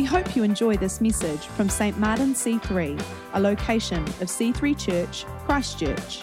We 0.00 0.06
hope 0.06 0.34
you 0.34 0.44
enjoy 0.44 0.78
this 0.78 1.02
message 1.02 1.40
from 1.40 1.68
St. 1.68 1.98
Martin 1.98 2.32
C3, 2.32 3.04
a 3.34 3.38
location 3.38 4.02
of 4.02 4.28
C3 4.28 4.78
Church, 4.78 5.26
Christchurch. 5.44 6.22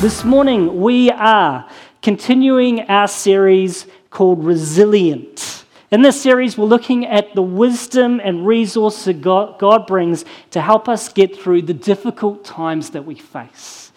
This 0.00 0.24
morning, 0.24 0.80
we 0.80 1.10
are 1.10 1.68
continuing 2.00 2.88
our 2.88 3.06
series 3.06 3.86
called 4.08 4.42
Resilient. 4.42 5.66
In 5.90 6.00
this 6.00 6.18
series, 6.18 6.56
we're 6.56 6.64
looking 6.64 7.04
at 7.04 7.34
the 7.34 7.42
wisdom 7.42 8.18
and 8.24 8.46
resources 8.46 9.14
God, 9.14 9.86
brings 9.86 10.24
to 10.52 10.62
help 10.62 10.88
us 10.88 11.10
get 11.10 11.36
through 11.36 11.60
the 11.60 11.74
difficult 11.74 12.46
times 12.46 12.88
that 12.92 13.04
we 13.04 13.14
face. 13.14 13.92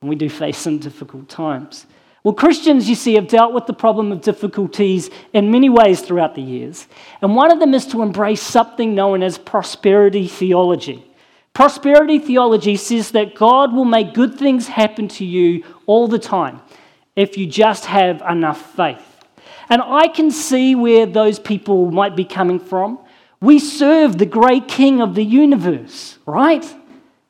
And 0.00 0.10
we 0.10 0.16
do 0.16 0.28
face 0.28 0.58
some 0.58 0.78
difficult 0.78 1.28
times. 1.28 1.86
Well, 2.22 2.34
Christians, 2.34 2.88
you 2.88 2.94
see, 2.94 3.14
have 3.14 3.28
dealt 3.28 3.54
with 3.54 3.66
the 3.66 3.72
problem 3.72 4.12
of 4.12 4.20
difficulties 4.20 5.08
in 5.32 5.50
many 5.50 5.70
ways 5.70 6.02
throughout 6.02 6.34
the 6.34 6.42
years. 6.42 6.86
And 7.22 7.34
one 7.34 7.50
of 7.50 7.60
them 7.60 7.72
is 7.72 7.86
to 7.86 8.02
embrace 8.02 8.42
something 8.42 8.94
known 8.94 9.22
as 9.22 9.38
prosperity 9.38 10.28
theology. 10.28 11.04
Prosperity 11.54 12.18
theology 12.18 12.76
says 12.76 13.12
that 13.12 13.34
God 13.34 13.72
will 13.74 13.86
make 13.86 14.14
good 14.14 14.38
things 14.38 14.68
happen 14.68 15.08
to 15.08 15.24
you 15.24 15.64
all 15.86 16.08
the 16.08 16.18
time 16.18 16.60
if 17.16 17.38
you 17.38 17.46
just 17.46 17.86
have 17.86 18.22
enough 18.28 18.74
faith. 18.76 19.04
And 19.70 19.80
I 19.82 20.08
can 20.08 20.30
see 20.30 20.74
where 20.74 21.06
those 21.06 21.38
people 21.38 21.90
might 21.90 22.16
be 22.16 22.24
coming 22.24 22.60
from. 22.60 22.98
We 23.40 23.58
serve 23.58 24.18
the 24.18 24.26
great 24.26 24.68
king 24.68 25.00
of 25.00 25.14
the 25.14 25.24
universe, 25.24 26.18
right? 26.26 26.64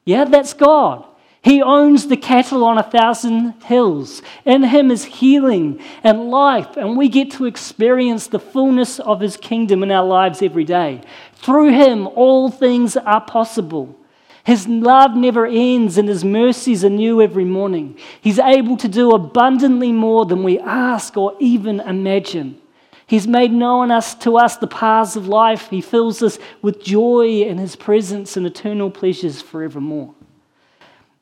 Yeah, 0.05 0.25
that's 0.25 0.55
God. 0.55 1.07
He 1.43 1.62
owns 1.62 2.09
the 2.09 2.19
cattle 2.19 2.65
on 2.65 2.77
a 2.77 2.83
thousand 2.83 3.55
hills. 3.65 4.21
In 4.45 4.62
him 4.62 4.91
is 4.91 5.05
healing 5.05 5.81
and 6.05 6.31
life, 6.31 6.77
and 6.77 6.98
we 6.98 7.09
get 7.09 7.31
to 7.33 7.47
experience 7.47 8.27
the 8.27 8.39
fullness 8.39 9.01
of 9.01 9.20
his 9.20 9.39
kingdom 9.39 9.83
in 9.83 9.91
our 9.91 10.05
lives 10.05 10.42
every 10.42 10.64
day. 10.64 11.01
Through 11.37 11.70
him, 11.73 12.06
all 12.09 12.51
things 12.51 12.95
are 12.97 13.23
possible. 13.23 13.97
His 14.45 14.69
love 14.69 15.17
never 15.17 15.47
ends, 15.47 15.97
and 15.97 16.09
his 16.09 16.25
mercies 16.25 16.84
are 16.84 16.91
new 16.91 17.23
every 17.23 17.45
morning. 17.47 17.97
He's 18.20 18.39
able 18.39 18.77
to 18.77 18.89
do 18.89 19.12
abundantly 19.12 19.92
more 19.92 20.27
than 20.27 20.42
we 20.42 20.59
ask 20.59 21.17
or 21.17 21.36
even 21.39 21.81
imagine. 21.81 22.61
He's 23.07 23.27
made 23.27 23.51
known 23.51 23.91
us, 23.91 24.14
to 24.17 24.36
us 24.36 24.59
the 24.59 24.67
paths 24.67 25.17
of 25.17 25.27
life. 25.27 25.70
He 25.70 25.81
fills 25.81 26.23
us 26.23 26.39
with 26.61 26.83
joy 26.83 27.42
in 27.42 27.57
his 27.57 27.77
presence 27.77 28.36
and 28.36 28.47
eternal 28.47 28.91
pleasures 28.91 29.41
forevermore. 29.41 30.14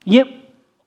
Yet, 0.09 0.27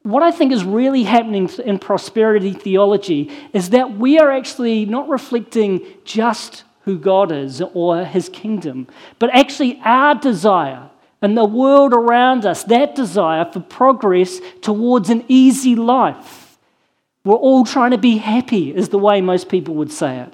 what 0.02 0.24
I 0.24 0.32
think 0.32 0.52
is 0.52 0.64
really 0.64 1.04
happening 1.04 1.48
in 1.64 1.78
prosperity 1.78 2.54
theology 2.54 3.30
is 3.54 3.70
that 3.70 4.00
we 4.00 4.18
are 4.18 4.32
actually 4.32 4.86
not 4.86 5.08
reflecting 5.10 5.86
just 6.04 6.64
who 6.86 6.98
God 6.98 7.32
is 7.32 7.62
or 7.62 8.04
his 8.04 8.30
kingdom, 8.30 8.88
but 9.20 9.30
actually 9.32 9.80
our 9.86 10.16
desire 10.16 10.90
and 11.22 11.38
the 11.38 11.46
world 11.46 11.94
around 11.94 12.48
us, 12.48 12.64
that 12.64 12.96
desire 12.96 13.46
for 13.46 13.60
progress 13.60 14.40
towards 14.62 15.12
an 15.12 15.24
easy 15.28 15.76
life. 15.76 16.58
We're 17.24 17.36
all 17.36 17.64
trying 17.64 17.92
to 17.92 18.00
be 18.00 18.18
happy, 18.18 18.76
is 18.76 18.90
the 18.90 18.98
way 18.98 19.22
most 19.22 19.50
people 19.50 19.76
would 19.76 19.92
say 19.92 20.18
it. 20.18 20.34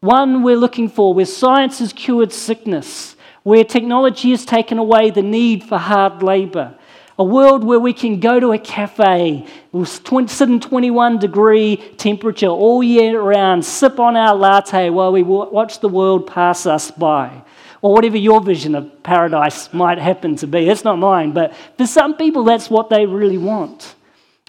One 0.00 0.42
we're 0.42 0.56
looking 0.56 0.88
for 0.88 1.14
where 1.14 1.26
science 1.26 1.78
has 1.78 1.92
cured 1.92 2.32
sickness, 2.32 3.14
where 3.44 3.62
technology 3.62 4.32
has 4.32 4.44
taken 4.44 4.78
away 4.78 5.10
the 5.10 5.22
need 5.22 5.62
for 5.62 5.78
hard 5.78 6.24
labor, 6.24 6.76
a 7.20 7.22
world 7.22 7.62
where 7.62 7.78
we 7.78 7.92
can 7.92 8.18
go 8.18 8.40
to 8.40 8.52
a 8.52 8.58
cafe, 8.58 9.46
we'll 9.72 9.84
sit 9.84 10.48
in 10.48 10.58
21 10.58 11.18
degree 11.18 11.76
temperature 11.98 12.46
all 12.46 12.82
year 12.82 13.20
round, 13.20 13.62
sip 13.62 14.00
on 14.00 14.16
our 14.16 14.34
latte 14.34 14.88
while 14.88 15.12
we 15.12 15.22
watch 15.22 15.80
the 15.80 15.88
world 15.88 16.26
pass 16.26 16.64
us 16.64 16.90
by. 16.90 17.42
Or 17.82 17.92
whatever 17.92 18.16
your 18.16 18.40
vision 18.40 18.74
of 18.74 19.02
paradise 19.02 19.70
might 19.74 19.98
happen 19.98 20.34
to 20.36 20.46
be. 20.46 20.70
It's 20.70 20.82
not 20.82 20.96
mine, 20.96 21.32
but 21.32 21.54
for 21.76 21.86
some 21.86 22.16
people, 22.16 22.42
that's 22.42 22.70
what 22.70 22.88
they 22.88 23.04
really 23.04 23.36
want. 23.36 23.96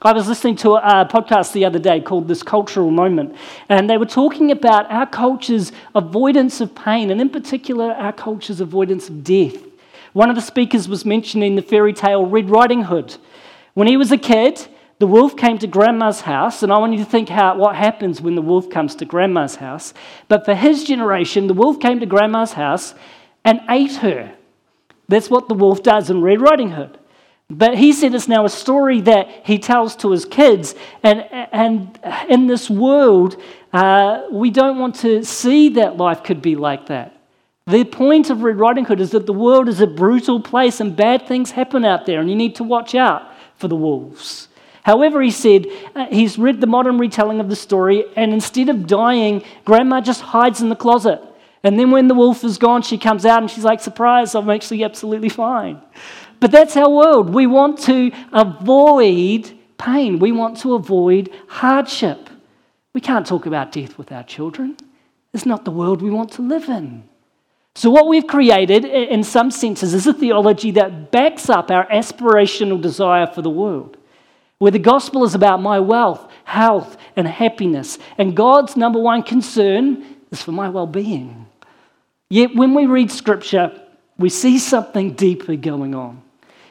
I 0.01 0.13
was 0.13 0.29
listening 0.29 0.55
to 0.57 0.75
a 0.75 1.05
podcast 1.05 1.51
the 1.51 1.65
other 1.65 1.77
day 1.77 1.99
called 1.99 2.29
This 2.29 2.41
Cultural 2.41 2.89
Moment, 2.89 3.35
and 3.67 3.89
they 3.89 3.97
were 3.97 4.05
talking 4.05 4.49
about 4.49 4.89
our 4.89 5.05
culture's 5.07 5.73
avoidance 5.93 6.61
of 6.61 6.73
pain, 6.73 7.11
and 7.11 7.19
in 7.19 7.29
particular, 7.29 7.91
our 7.91 8.13
culture's 8.13 8.61
avoidance 8.61 9.09
of 9.09 9.25
death. 9.25 9.61
One 10.13 10.29
of 10.29 10.35
the 10.35 10.41
speakers 10.41 10.89
was 10.89 11.05
mentioning 11.05 11.55
the 11.55 11.61
fairy 11.61 11.93
tale 11.93 12.25
Red 12.25 12.49
Riding 12.49 12.83
Hood. 12.83 13.15
When 13.73 13.87
he 13.87 13.97
was 13.97 14.11
a 14.11 14.17
kid, 14.17 14.67
the 14.99 15.07
wolf 15.07 15.35
came 15.35 15.57
to 15.59 15.67
grandma's 15.67 16.21
house, 16.21 16.61
and 16.61 16.71
I 16.71 16.77
want 16.77 16.93
you 16.93 16.99
to 16.99 17.09
think 17.09 17.29
how, 17.29 17.55
what 17.57 17.75
happens 17.75 18.21
when 18.21 18.35
the 18.35 18.41
wolf 18.41 18.69
comes 18.69 18.93
to 18.95 19.05
grandma's 19.05 19.55
house. 19.55 19.93
But 20.27 20.45
for 20.45 20.53
his 20.53 20.83
generation, 20.83 21.47
the 21.47 21.53
wolf 21.53 21.79
came 21.79 21.99
to 22.01 22.05
grandma's 22.05 22.53
house 22.53 22.93
and 23.43 23.61
ate 23.69 23.95
her. 23.95 24.35
That's 25.07 25.29
what 25.29 25.47
the 25.47 25.55
wolf 25.55 25.81
does 25.81 26.09
in 26.09 26.21
Red 26.21 26.41
Riding 26.41 26.71
Hood. 26.71 26.99
But 27.49 27.77
he 27.77 27.91
said 27.91 28.13
it's 28.13 28.27
now 28.27 28.45
a 28.45 28.49
story 28.49 29.01
that 29.01 29.27
he 29.43 29.59
tells 29.59 29.95
to 29.97 30.11
his 30.11 30.23
kids. 30.23 30.75
And, 31.03 31.21
and 31.51 31.99
in 32.29 32.47
this 32.47 32.69
world, 32.69 33.41
uh, 33.73 34.23
we 34.31 34.51
don't 34.51 34.77
want 34.77 34.95
to 34.97 35.23
see 35.23 35.69
that 35.69 35.97
life 35.97 36.23
could 36.23 36.41
be 36.41 36.55
like 36.55 36.87
that. 36.87 37.20
The 37.67 37.83
point 37.85 38.29
of 38.29 38.41
Red 38.41 38.57
Riding 38.57 38.85
Hood 38.85 38.99
is 38.99 39.11
that 39.11 39.27
the 39.27 39.33
world 39.33 39.69
is 39.69 39.81
a 39.81 39.87
brutal 39.87 40.41
place 40.41 40.79
and 40.79 40.95
bad 40.95 41.27
things 41.27 41.51
happen 41.51 41.85
out 41.85 42.05
there, 42.05 42.19
and 42.19 42.29
you 42.29 42.35
need 42.35 42.55
to 42.55 42.63
watch 42.63 42.95
out 42.95 43.31
for 43.55 43.67
the 43.67 43.75
wolves. 43.75 44.47
However, 44.83 45.21
he 45.21 45.29
said 45.29 45.67
uh, 45.95 46.07
he's 46.07 46.39
read 46.39 46.59
the 46.59 46.67
modern 46.67 46.97
retelling 46.97 47.39
of 47.39 47.49
the 47.49 47.55
story, 47.55 48.05
and 48.15 48.33
instead 48.33 48.67
of 48.69 48.87
dying, 48.87 49.43
Grandma 49.63 50.01
just 50.01 50.21
hides 50.21 50.61
in 50.61 50.69
the 50.69 50.75
closet. 50.75 51.21
And 51.63 51.77
then 51.77 51.91
when 51.91 52.07
the 52.07 52.15
wolf 52.15 52.43
is 52.43 52.57
gone, 52.57 52.81
she 52.81 52.97
comes 52.97 53.25
out 53.25 53.41
and 53.41 53.51
she's 53.51 53.63
like, 53.63 53.79
Surprise, 53.79 54.33
I'm 54.33 54.49
actually 54.49 54.83
absolutely 54.83 55.29
fine. 55.29 55.79
But 56.39 56.51
that's 56.51 56.75
our 56.75 56.89
world. 56.89 57.31
We 57.31 57.45
want 57.45 57.77
to 57.83 58.11
avoid 58.33 59.51
pain, 59.77 60.17
we 60.17 60.31
want 60.31 60.57
to 60.61 60.73
avoid 60.73 61.29
hardship. 61.47 62.29
We 62.93 63.01
can't 63.01 63.25
talk 63.25 63.45
about 63.45 63.71
death 63.71 63.97
with 63.99 64.11
our 64.11 64.23
children. 64.23 64.77
It's 65.33 65.45
not 65.45 65.63
the 65.63 65.71
world 65.71 66.01
we 66.01 66.09
want 66.09 66.31
to 66.33 66.41
live 66.41 66.67
in. 66.67 67.03
So, 67.75 67.89
what 67.89 68.07
we've 68.07 68.27
created, 68.27 68.83
in 68.83 69.23
some 69.23 69.49
senses, 69.49 69.93
is 69.93 70.05
a 70.05 70.13
theology 70.13 70.71
that 70.71 71.11
backs 71.11 71.49
up 71.49 71.71
our 71.71 71.87
aspirational 71.87 72.81
desire 72.81 73.27
for 73.27 73.41
the 73.41 73.49
world, 73.49 73.97
where 74.57 74.71
the 74.71 74.79
gospel 74.79 75.23
is 75.23 75.35
about 75.35 75.61
my 75.61 75.79
wealth, 75.79 76.29
health, 76.43 76.97
and 77.15 77.27
happiness, 77.27 77.97
and 78.17 78.35
God's 78.35 78.75
number 78.75 78.99
one 78.99 79.23
concern 79.23 80.05
is 80.31 80.41
for 80.41 80.51
my 80.51 80.69
well 80.69 80.87
being. 80.87 81.47
Yet, 82.29 82.55
when 82.55 82.73
we 82.73 82.85
read 82.85 83.09
scripture, 83.09 83.81
we 84.17 84.29
see 84.29 84.59
something 84.59 85.13
deeper 85.13 85.55
going 85.55 85.95
on. 85.95 86.21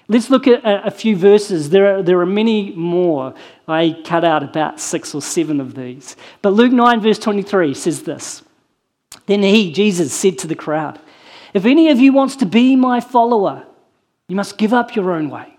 Let's 0.08 0.28
look 0.28 0.48
at 0.48 0.60
a 0.64 0.90
few 0.90 1.16
verses. 1.16 1.70
There 1.70 1.98
are, 1.98 2.02
there 2.02 2.18
are 2.20 2.26
many 2.26 2.72
more. 2.74 3.34
I 3.68 3.96
cut 4.04 4.24
out 4.24 4.42
about 4.42 4.80
six 4.80 5.14
or 5.14 5.22
seven 5.22 5.60
of 5.60 5.74
these. 5.74 6.16
But 6.42 6.50
Luke 6.50 6.72
9, 6.72 7.00
verse 7.00 7.18
23 7.18 7.74
says 7.74 8.02
this. 8.02 8.42
Then 9.26 9.42
he, 9.42 9.72
Jesus, 9.72 10.12
said 10.12 10.38
to 10.38 10.46
the 10.46 10.54
crowd, 10.54 10.98
If 11.54 11.64
any 11.64 11.90
of 11.90 11.98
you 11.98 12.12
wants 12.12 12.36
to 12.36 12.46
be 12.46 12.76
my 12.76 13.00
follower, 13.00 13.64
you 14.28 14.36
must 14.36 14.58
give 14.58 14.72
up 14.72 14.94
your 14.94 15.12
own 15.12 15.30
way, 15.30 15.56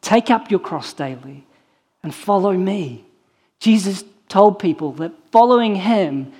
take 0.00 0.30
up 0.30 0.50
your 0.50 0.60
cross 0.60 0.92
daily, 0.92 1.46
and 2.02 2.14
follow 2.14 2.52
me. 2.52 3.04
Jesus 3.58 4.04
told 4.28 4.58
people 4.58 4.92
that 4.92 5.12
following 5.32 5.74
him 5.76 6.32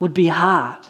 would 0.00 0.14
be 0.14 0.28
hard. 0.28 0.84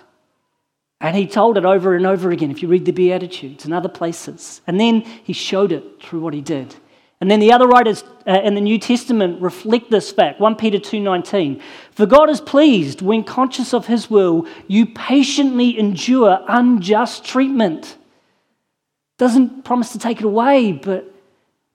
And 1.00 1.16
he 1.16 1.26
told 1.26 1.58
it 1.58 1.64
over 1.64 1.96
and 1.96 2.06
over 2.06 2.30
again 2.30 2.50
if 2.50 2.62
you 2.62 2.68
read 2.68 2.84
the 2.84 2.92
Beatitudes 2.92 3.64
and 3.64 3.74
other 3.74 3.88
places. 3.88 4.60
And 4.66 4.78
then 4.78 5.00
he 5.00 5.32
showed 5.32 5.72
it 5.72 6.00
through 6.00 6.20
what 6.20 6.32
he 6.32 6.40
did. 6.40 6.76
And 7.22 7.30
then 7.30 7.38
the 7.38 7.52
other 7.52 7.68
writers 7.68 8.02
uh, 8.26 8.40
in 8.42 8.56
the 8.56 8.60
New 8.60 8.80
Testament 8.80 9.40
reflect 9.40 9.92
this 9.92 10.10
fact. 10.10 10.40
1 10.40 10.56
Peter 10.56 10.78
2:19. 10.78 11.62
For 11.92 12.04
God 12.04 12.28
is 12.28 12.40
pleased 12.40 13.00
when 13.00 13.22
conscious 13.22 13.72
of 13.72 13.86
his 13.86 14.10
will, 14.10 14.44
you 14.66 14.86
patiently 14.86 15.78
endure 15.78 16.40
unjust 16.48 17.24
treatment. 17.24 17.96
Doesn't 19.18 19.64
promise 19.64 19.92
to 19.92 20.00
take 20.00 20.18
it 20.18 20.24
away, 20.24 20.72
but 20.72 21.14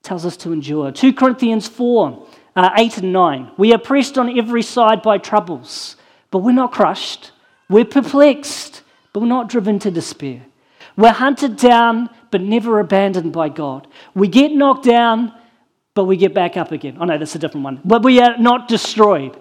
tells 0.02 0.26
us 0.26 0.36
to 0.36 0.52
endure. 0.52 0.92
2 0.92 1.14
Corinthians 1.14 1.66
4, 1.66 2.26
uh, 2.54 2.70
8 2.76 2.98
and 2.98 3.14
9. 3.14 3.50
We 3.56 3.72
are 3.72 3.78
pressed 3.78 4.18
on 4.18 4.38
every 4.38 4.62
side 4.62 5.00
by 5.00 5.16
troubles, 5.16 5.96
but 6.30 6.40
we're 6.40 6.52
not 6.52 6.72
crushed. 6.72 7.32
We're 7.70 7.86
perplexed, 7.86 8.82
but 9.14 9.20
we're 9.20 9.28
not 9.28 9.48
driven 9.48 9.78
to 9.78 9.90
despair. 9.90 10.42
We're 10.94 11.12
hunted 11.12 11.56
down, 11.56 12.10
but 12.30 12.40
never 12.40 12.80
abandoned 12.80 13.32
by 13.32 13.48
God. 13.48 13.86
We 14.14 14.28
get 14.28 14.52
knocked 14.52 14.84
down, 14.84 15.32
but 15.94 16.04
we 16.04 16.16
get 16.16 16.34
back 16.34 16.56
up 16.56 16.72
again. 16.72 16.96
Oh, 17.00 17.04
no, 17.04 17.18
that's 17.18 17.34
a 17.34 17.38
different 17.38 17.64
one. 17.64 17.80
But 17.84 18.02
we 18.02 18.20
are 18.20 18.38
not 18.38 18.68
destroyed. 18.68 19.36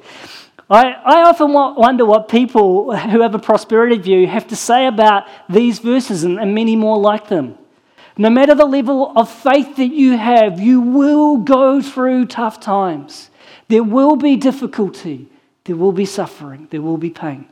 I, 0.69 0.91
I 0.91 1.21
often 1.23 1.53
wonder 1.53 2.05
what 2.05 2.27
people 2.27 2.95
who 2.95 3.21
have 3.21 3.33
a 3.33 3.39
prosperity 3.39 3.97
view 3.97 4.27
have 4.27 4.47
to 4.47 4.55
say 4.55 4.85
about 4.85 5.23
these 5.49 5.79
verses 5.79 6.23
and, 6.23 6.39
and 6.39 6.53
many 6.53 6.75
more 6.75 6.97
like 6.97 7.29
them. 7.29 7.57
No 8.17 8.29
matter 8.29 8.55
the 8.55 8.65
level 8.65 9.13
of 9.15 9.31
faith 9.31 9.75
that 9.75 9.93
you 9.93 10.17
have, 10.17 10.59
you 10.59 10.81
will 10.81 11.37
go 11.37 11.81
through 11.81 12.25
tough 12.25 12.59
times. 12.59 13.29
There 13.67 13.83
will 13.83 14.15
be 14.15 14.35
difficulty, 14.35 15.29
there 15.65 15.75
will 15.75 15.91
be 15.91 16.05
suffering, 16.05 16.67
there 16.71 16.81
will 16.81 16.97
be 16.97 17.11
pain. 17.11 17.47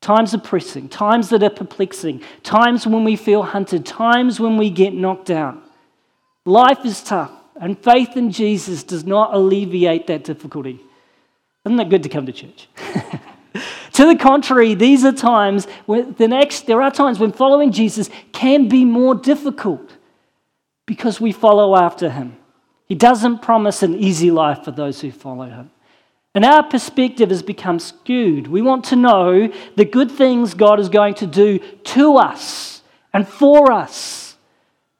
Times 0.00 0.34
are 0.34 0.40
pressing, 0.40 0.88
times 0.88 1.28
that 1.30 1.42
are 1.42 1.50
perplexing, 1.50 2.22
times 2.42 2.86
when 2.86 3.04
we 3.04 3.16
feel 3.16 3.42
hunted, 3.42 3.84
times 3.84 4.38
when 4.38 4.56
we 4.56 4.70
get 4.70 4.94
knocked 4.94 5.26
down. 5.26 5.62
Life 6.44 6.84
is 6.84 7.02
tough, 7.02 7.32
and 7.60 7.78
faith 7.78 8.16
in 8.16 8.30
Jesus 8.30 8.82
does 8.82 9.04
not 9.04 9.34
alleviate 9.34 10.06
that 10.06 10.24
difficulty. 10.24 10.80
Isn't 11.64 11.76
that 11.76 11.90
good 11.90 12.02
to 12.04 12.08
come 12.08 12.26
to 12.26 12.32
church? 12.32 12.68
to 13.92 14.06
the 14.06 14.16
contrary, 14.16 14.74
these 14.74 15.04
are 15.04 15.12
times 15.12 15.66
when 15.86 16.14
the 16.14 16.28
next, 16.28 16.66
there 16.66 16.80
are 16.80 16.90
times 16.90 17.18
when 17.18 17.32
following 17.32 17.72
Jesus 17.72 18.08
can 18.32 18.68
be 18.68 18.84
more 18.84 19.14
difficult 19.14 19.96
because 20.86 21.20
we 21.20 21.32
follow 21.32 21.76
after 21.76 22.08
him. 22.08 22.36
He 22.86 22.94
doesn't 22.94 23.42
promise 23.42 23.82
an 23.82 23.94
easy 23.94 24.30
life 24.30 24.64
for 24.64 24.70
those 24.70 25.00
who 25.02 25.12
follow 25.12 25.44
him. 25.44 25.70
And 26.38 26.44
our 26.44 26.62
perspective 26.62 27.30
has 27.30 27.42
become 27.42 27.80
skewed. 27.80 28.46
We 28.46 28.62
want 28.62 28.84
to 28.84 28.94
know 28.94 29.52
the 29.74 29.84
good 29.84 30.08
things 30.08 30.54
God 30.54 30.78
is 30.78 30.88
going 30.88 31.14
to 31.14 31.26
do 31.26 31.58
to 31.58 32.16
us 32.16 32.80
and 33.12 33.26
for 33.26 33.72
us. 33.72 34.36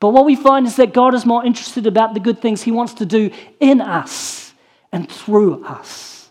But 0.01 0.09
what 0.09 0.25
we 0.25 0.35
find 0.35 0.67
is 0.67 0.75
that 0.75 0.93
God 0.93 1.15
is 1.15 1.25
more 1.25 1.47
interested 1.47 1.87
about 1.87 2.15
the 2.15 2.19
good 2.19 2.43
things 2.43 2.63
He 2.63 2.73
wants 2.73 2.95
to 2.95 3.07
do 3.07 3.31
in 3.61 3.81
us 3.81 4.53
and 4.91 5.09
through 5.09 5.65
us. 5.65 6.29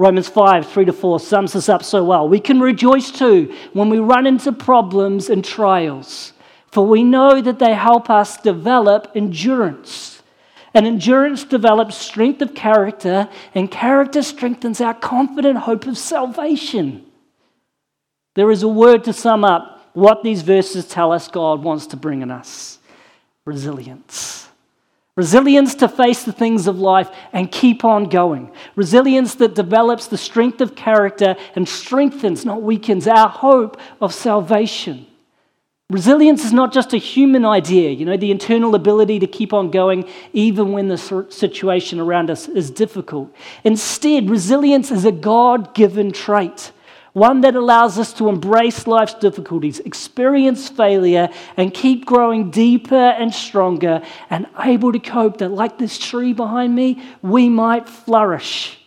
Romans 0.00 0.26
5, 0.26 0.68
3 0.68 0.86
to 0.86 0.92
4 0.92 1.20
sums 1.20 1.52
this 1.52 1.68
up 1.68 1.84
so 1.84 2.02
well. 2.02 2.28
We 2.28 2.40
can 2.40 2.58
rejoice 2.58 3.12
too 3.12 3.54
when 3.72 3.88
we 3.88 4.00
run 4.00 4.26
into 4.26 4.50
problems 4.50 5.30
and 5.30 5.44
trials, 5.44 6.32
for 6.72 6.84
we 6.84 7.04
know 7.04 7.40
that 7.40 7.60
they 7.60 7.74
help 7.74 8.10
us 8.10 8.36
develop 8.36 9.12
endurance. 9.14 10.17
And 10.74 10.86
endurance 10.86 11.44
develops 11.44 11.96
strength 11.96 12.42
of 12.42 12.54
character, 12.54 13.28
and 13.54 13.70
character 13.70 14.22
strengthens 14.22 14.80
our 14.80 14.94
confident 14.94 15.60
hope 15.60 15.86
of 15.86 15.96
salvation. 15.96 17.06
There 18.34 18.50
is 18.50 18.62
a 18.62 18.68
word 18.68 19.04
to 19.04 19.12
sum 19.12 19.44
up 19.44 19.90
what 19.94 20.22
these 20.22 20.42
verses 20.42 20.86
tell 20.86 21.12
us 21.12 21.28
God 21.28 21.62
wants 21.62 21.86
to 21.88 21.96
bring 21.96 22.22
in 22.22 22.30
us 22.30 22.78
resilience. 23.44 24.48
Resilience 25.16 25.74
to 25.76 25.88
face 25.88 26.22
the 26.22 26.32
things 26.32 26.68
of 26.68 26.78
life 26.78 27.10
and 27.32 27.50
keep 27.50 27.84
on 27.84 28.04
going. 28.04 28.52
Resilience 28.76 29.34
that 29.36 29.56
develops 29.56 30.06
the 30.06 30.16
strength 30.16 30.60
of 30.60 30.76
character 30.76 31.34
and 31.56 31.68
strengthens, 31.68 32.44
not 32.44 32.62
weakens, 32.62 33.08
our 33.08 33.28
hope 33.28 33.80
of 34.00 34.14
salvation. 34.14 35.06
Resilience 35.90 36.44
is 36.44 36.52
not 36.52 36.70
just 36.70 36.92
a 36.92 36.98
human 36.98 37.46
idea, 37.46 37.88
you 37.88 38.04
know, 38.04 38.18
the 38.18 38.30
internal 38.30 38.74
ability 38.74 39.18
to 39.20 39.26
keep 39.26 39.54
on 39.54 39.70
going 39.70 40.06
even 40.34 40.72
when 40.72 40.88
the 40.88 40.98
situation 41.30 41.98
around 41.98 42.30
us 42.30 42.46
is 42.46 42.70
difficult. 42.70 43.34
Instead, 43.64 44.28
resilience 44.28 44.90
is 44.90 45.06
a 45.06 45.12
God 45.12 45.74
given 45.74 46.12
trait, 46.12 46.72
one 47.14 47.40
that 47.40 47.54
allows 47.54 47.98
us 47.98 48.12
to 48.12 48.28
embrace 48.28 48.86
life's 48.86 49.14
difficulties, 49.14 49.80
experience 49.80 50.68
failure, 50.68 51.30
and 51.56 51.72
keep 51.72 52.04
growing 52.04 52.50
deeper 52.50 52.94
and 52.94 53.32
stronger 53.32 54.02
and 54.28 54.46
able 54.62 54.92
to 54.92 54.98
cope 54.98 55.38
that, 55.38 55.48
like 55.48 55.78
this 55.78 55.96
tree 55.98 56.34
behind 56.34 56.74
me, 56.74 57.02
we 57.22 57.48
might 57.48 57.88
flourish. 57.88 58.77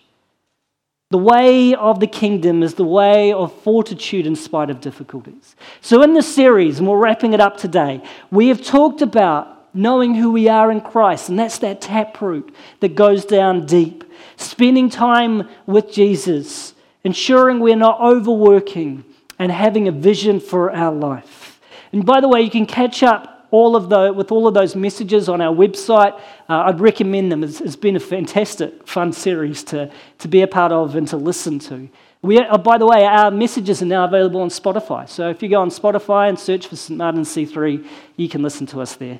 The 1.12 1.18
way 1.18 1.76
of 1.76 2.00
the 2.00 2.08
kingdom 2.08 2.64
is 2.64 2.76
the 2.76 2.86
way 2.86 3.34
of 3.34 3.54
fortitude 3.64 4.26
in 4.26 4.36
spite 4.36 4.70
of 4.70 4.80
difficulties. 4.80 5.58
So, 5.82 6.02
in 6.04 6.14
this 6.14 6.34
series, 6.34 6.80
and 6.80 6.88
we're 6.88 6.98
wrapping 6.98 7.34
it 7.34 7.42
up 7.42 7.58
today, 7.58 8.02
we 8.32 8.48
have 8.48 8.64
talked 8.64 9.02
about 9.02 9.76
knowing 9.76 10.16
who 10.16 10.32
we 10.32 10.48
are 10.48 10.72
in 10.72 10.80
Christ, 10.80 11.28
and 11.28 11.38
that's 11.38 11.58
that 11.60 11.82
taproot 11.82 12.56
that 12.80 12.96
goes 12.96 13.26
down 13.26 13.66
deep. 13.66 14.06
Spending 14.38 14.90
time 14.90 15.50
with 15.66 15.92
Jesus, 15.92 16.74
ensuring 17.04 17.60
we're 17.60 17.76
not 17.76 18.00
overworking, 18.00 19.04
and 19.38 19.52
having 19.52 19.90
a 19.90 19.92
vision 19.92 20.40
for 20.40 20.72
our 20.72 20.94
life. 20.94 21.60
And 21.92 22.06
by 22.06 22.22
the 22.22 22.30
way, 22.30 22.42
you 22.42 22.50
can 22.50 22.66
catch 22.66 23.04
up 23.04 23.41
all 23.52 23.76
of 23.76 23.90
the, 23.90 24.12
with 24.14 24.32
all 24.32 24.48
of 24.48 24.54
those 24.54 24.76
messages 24.76 25.30
on 25.30 25.42
our 25.42 25.54
website. 25.54 26.14
Uh, 26.50 26.64
I'd 26.64 26.80
recommend 26.80 27.32
them. 27.32 27.44
It's, 27.44 27.62
it's 27.62 27.76
been 27.76 27.96
a 27.96 28.00
fantastic, 28.00 28.88
fun 28.88 29.14
series 29.14 29.64
to, 29.66 29.92
to 30.20 30.28
be 30.28 30.42
a 30.42 30.48
part 30.48 30.72
of 30.72 30.96
and 30.96 31.08
to 31.10 31.18
listen 31.18 31.60
to. 31.60 31.90
We, 32.22 32.40
uh, 32.40 32.58
by 32.58 32.78
the 32.78 32.86
way, 32.86 33.04
our 33.04 33.32
messages 33.32 33.82
are 33.82 33.86
now 33.86 34.06
available 34.06 34.42
on 34.42 34.50
Spotify. 34.50 35.08
So 35.10 35.30
if 35.30 35.44
you 35.44 35.50
go 35.50 35.62
on 35.62 35.70
Spotify 35.70 36.30
and 36.30 36.40
search 36.40 36.68
for 36.68 36.76
St. 36.76 36.98
Martin 36.98 37.24
C3, 37.24 37.86
you 38.16 38.30
can 38.30 38.42
listen 38.42 38.66
to 38.68 38.82
us 38.82 38.96
there. 38.96 39.20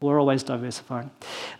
We're 0.00 0.18
always 0.18 0.42
diversifying. 0.42 1.10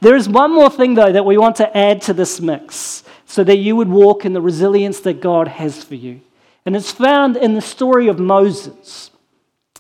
There 0.01 0.17
is 0.17 0.29
one 0.29 0.53
more 0.53 0.69
thing, 0.69 0.95
though, 0.95 1.13
that 1.13 1.25
we 1.25 1.39
want 1.39 1.57
to 1.57 1.77
add 1.77 2.03
to 2.03 2.13
this 2.13 2.41
mix 2.41 3.05
so 3.25 3.45
that 3.45 3.59
you 3.59 3.77
would 3.77 3.89
walk 3.89 4.25
in 4.25 4.33
the 4.33 4.41
resilience 4.41 5.01
that 5.01 5.21
God 5.21 5.49
has 5.49 5.83
for 5.83 5.95
you. 5.95 6.21
And 6.67 6.77
it's 6.77 6.91
found 6.91 7.37
in 7.37 7.55
the 7.55 7.61
story 7.61 8.09
of 8.09 8.19
Moses. 8.19 9.12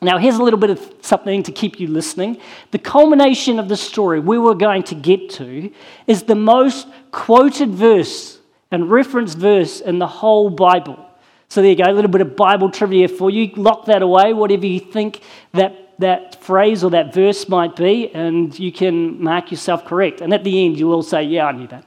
Now, 0.02 0.18
here's 0.18 0.34
a 0.34 0.42
little 0.42 0.58
bit 0.58 0.70
of 0.70 0.94
something 1.00 1.44
to 1.44 1.52
keep 1.52 1.78
you 1.78 1.86
listening. 1.86 2.40
The 2.72 2.78
culmination 2.78 3.60
of 3.60 3.68
the 3.68 3.76
story 3.76 4.18
we 4.18 4.36
were 4.36 4.56
going 4.56 4.82
to 4.84 4.96
get 4.96 5.30
to 5.30 5.70
is 6.08 6.24
the 6.24 6.34
most 6.34 6.88
quoted 7.12 7.70
verse 7.70 8.40
and 8.72 8.90
referenced 8.90 9.38
verse 9.38 9.80
in 9.80 10.00
the 10.00 10.08
whole 10.08 10.50
Bible. 10.50 11.08
So, 11.48 11.62
there 11.62 11.70
you 11.70 11.76
go, 11.76 11.84
a 11.84 11.92
little 11.92 12.10
bit 12.10 12.20
of 12.20 12.34
Bible 12.34 12.68
trivia 12.68 13.06
for 13.06 13.30
you. 13.30 13.52
Lock 13.54 13.84
that 13.84 14.02
away, 14.02 14.32
whatever 14.32 14.66
you 14.66 14.80
think 14.80 15.20
that, 15.52 15.94
that 16.00 16.42
phrase 16.42 16.82
or 16.82 16.90
that 16.90 17.14
verse 17.14 17.48
might 17.48 17.76
be, 17.76 18.12
and 18.12 18.58
you 18.58 18.72
can 18.72 19.22
mark 19.22 19.52
yourself 19.52 19.84
correct. 19.84 20.20
And 20.20 20.34
at 20.34 20.42
the 20.42 20.64
end, 20.64 20.80
you 20.80 20.88
will 20.88 21.04
say, 21.04 21.22
Yeah, 21.22 21.46
I 21.46 21.52
knew 21.52 21.68
that, 21.68 21.84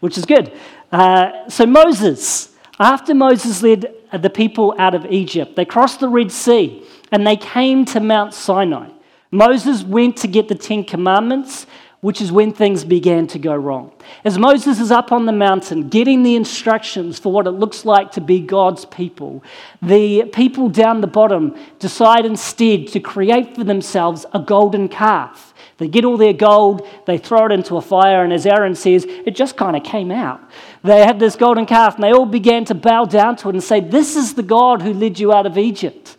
which 0.00 0.18
is 0.18 0.26
good. 0.26 0.52
Uh, 0.92 1.48
so, 1.48 1.64
Moses, 1.64 2.54
after 2.78 3.14
Moses 3.14 3.62
led 3.62 3.94
the 4.12 4.30
people 4.30 4.74
out 4.78 4.94
of 4.94 5.06
Egypt, 5.06 5.56
they 5.56 5.64
crossed 5.64 6.00
the 6.00 6.08
Red 6.08 6.30
Sea 6.30 6.84
and 7.14 7.24
they 7.24 7.36
came 7.36 7.84
to 7.84 8.00
Mount 8.00 8.34
Sinai. 8.34 8.88
Moses 9.30 9.84
went 9.84 10.16
to 10.16 10.26
get 10.26 10.48
the 10.48 10.56
Ten 10.56 10.82
Commandments, 10.82 11.64
which 12.00 12.20
is 12.20 12.32
when 12.32 12.52
things 12.52 12.82
began 12.82 13.28
to 13.28 13.38
go 13.38 13.54
wrong. 13.54 13.92
As 14.24 14.36
Moses 14.36 14.80
is 14.80 14.90
up 14.90 15.12
on 15.12 15.24
the 15.24 15.32
mountain 15.32 15.88
getting 15.88 16.24
the 16.24 16.34
instructions 16.34 17.20
for 17.20 17.32
what 17.32 17.46
it 17.46 17.52
looks 17.52 17.84
like 17.84 18.10
to 18.12 18.20
be 18.20 18.40
God's 18.40 18.84
people, 18.84 19.44
the 19.80 20.24
people 20.24 20.68
down 20.68 21.02
the 21.02 21.06
bottom 21.06 21.56
decide 21.78 22.26
instead 22.26 22.88
to 22.88 22.98
create 22.98 23.54
for 23.54 23.62
themselves 23.62 24.26
a 24.32 24.40
golden 24.40 24.88
calf. 24.88 25.54
They 25.78 25.86
get 25.86 26.04
all 26.04 26.16
their 26.16 26.32
gold, 26.32 26.84
they 27.06 27.18
throw 27.18 27.46
it 27.46 27.52
into 27.52 27.76
a 27.76 27.80
fire, 27.80 28.24
and 28.24 28.32
as 28.32 28.44
Aaron 28.44 28.74
says, 28.74 29.04
it 29.04 29.36
just 29.36 29.56
kind 29.56 29.76
of 29.76 29.84
came 29.84 30.10
out. 30.10 30.40
They 30.82 31.06
had 31.06 31.20
this 31.20 31.36
golden 31.36 31.64
calf, 31.64 31.94
and 31.94 32.02
they 32.02 32.12
all 32.12 32.26
began 32.26 32.64
to 32.64 32.74
bow 32.74 33.04
down 33.04 33.36
to 33.36 33.50
it 33.50 33.54
and 33.54 33.62
say, 33.62 33.78
This 33.78 34.16
is 34.16 34.34
the 34.34 34.42
God 34.42 34.82
who 34.82 34.92
led 34.92 35.20
you 35.20 35.32
out 35.32 35.46
of 35.46 35.56
Egypt. 35.56 36.16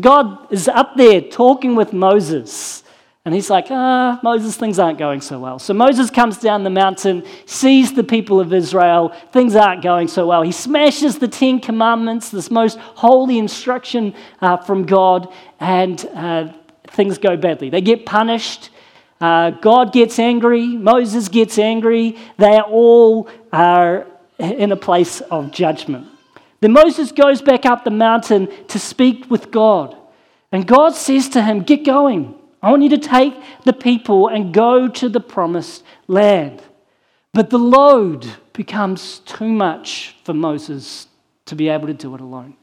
God 0.00 0.50
is 0.50 0.68
up 0.68 0.96
there 0.96 1.20
talking 1.20 1.76
with 1.76 1.92
Moses. 1.92 2.82
And 3.26 3.34
he's 3.34 3.50
like, 3.50 3.66
ah, 3.68 4.18
Moses, 4.22 4.56
things 4.56 4.78
aren't 4.78 4.98
going 4.98 5.20
so 5.20 5.38
well. 5.38 5.58
So 5.58 5.74
Moses 5.74 6.10
comes 6.10 6.38
down 6.38 6.64
the 6.64 6.70
mountain, 6.70 7.24
sees 7.44 7.92
the 7.92 8.02
people 8.02 8.40
of 8.40 8.54
Israel, 8.54 9.14
things 9.32 9.54
aren't 9.54 9.82
going 9.82 10.08
so 10.08 10.26
well. 10.26 10.40
He 10.40 10.50
smashes 10.50 11.18
the 11.18 11.28
Ten 11.28 11.60
Commandments, 11.60 12.30
this 12.30 12.50
most 12.50 12.78
holy 12.78 13.38
instruction 13.38 14.14
uh, 14.40 14.56
from 14.56 14.86
God, 14.86 15.32
and 15.60 16.04
uh, 16.14 16.52
things 16.88 17.18
go 17.18 17.36
badly. 17.36 17.68
They 17.68 17.82
get 17.82 18.06
punished. 18.06 18.70
Uh, 19.20 19.50
God 19.50 19.92
gets 19.92 20.18
angry. 20.18 20.66
Moses 20.68 21.28
gets 21.28 21.58
angry. 21.58 22.16
They 22.38 22.60
all 22.60 23.28
are 23.52 24.06
in 24.38 24.72
a 24.72 24.76
place 24.76 25.20
of 25.20 25.52
judgment. 25.52 26.08
Then 26.62 26.72
Moses 26.72 27.10
goes 27.10 27.42
back 27.42 27.66
up 27.66 27.82
the 27.82 27.90
mountain 27.90 28.48
to 28.68 28.78
speak 28.78 29.28
with 29.28 29.50
God. 29.50 29.96
And 30.52 30.64
God 30.64 30.94
says 30.94 31.28
to 31.30 31.42
him, 31.42 31.64
Get 31.64 31.84
going. 31.84 32.36
I 32.62 32.70
want 32.70 32.84
you 32.84 32.88
to 32.90 32.98
take 32.98 33.34
the 33.64 33.72
people 33.72 34.28
and 34.28 34.54
go 34.54 34.86
to 34.86 35.08
the 35.08 35.18
promised 35.18 35.82
land. 36.06 36.62
But 37.34 37.50
the 37.50 37.58
load 37.58 38.28
becomes 38.52 39.18
too 39.20 39.48
much 39.48 40.14
for 40.22 40.34
Moses 40.34 41.08
to 41.46 41.56
be 41.56 41.68
able 41.68 41.88
to 41.88 41.94
do 41.94 42.14
it 42.14 42.20
alone. 42.20 42.54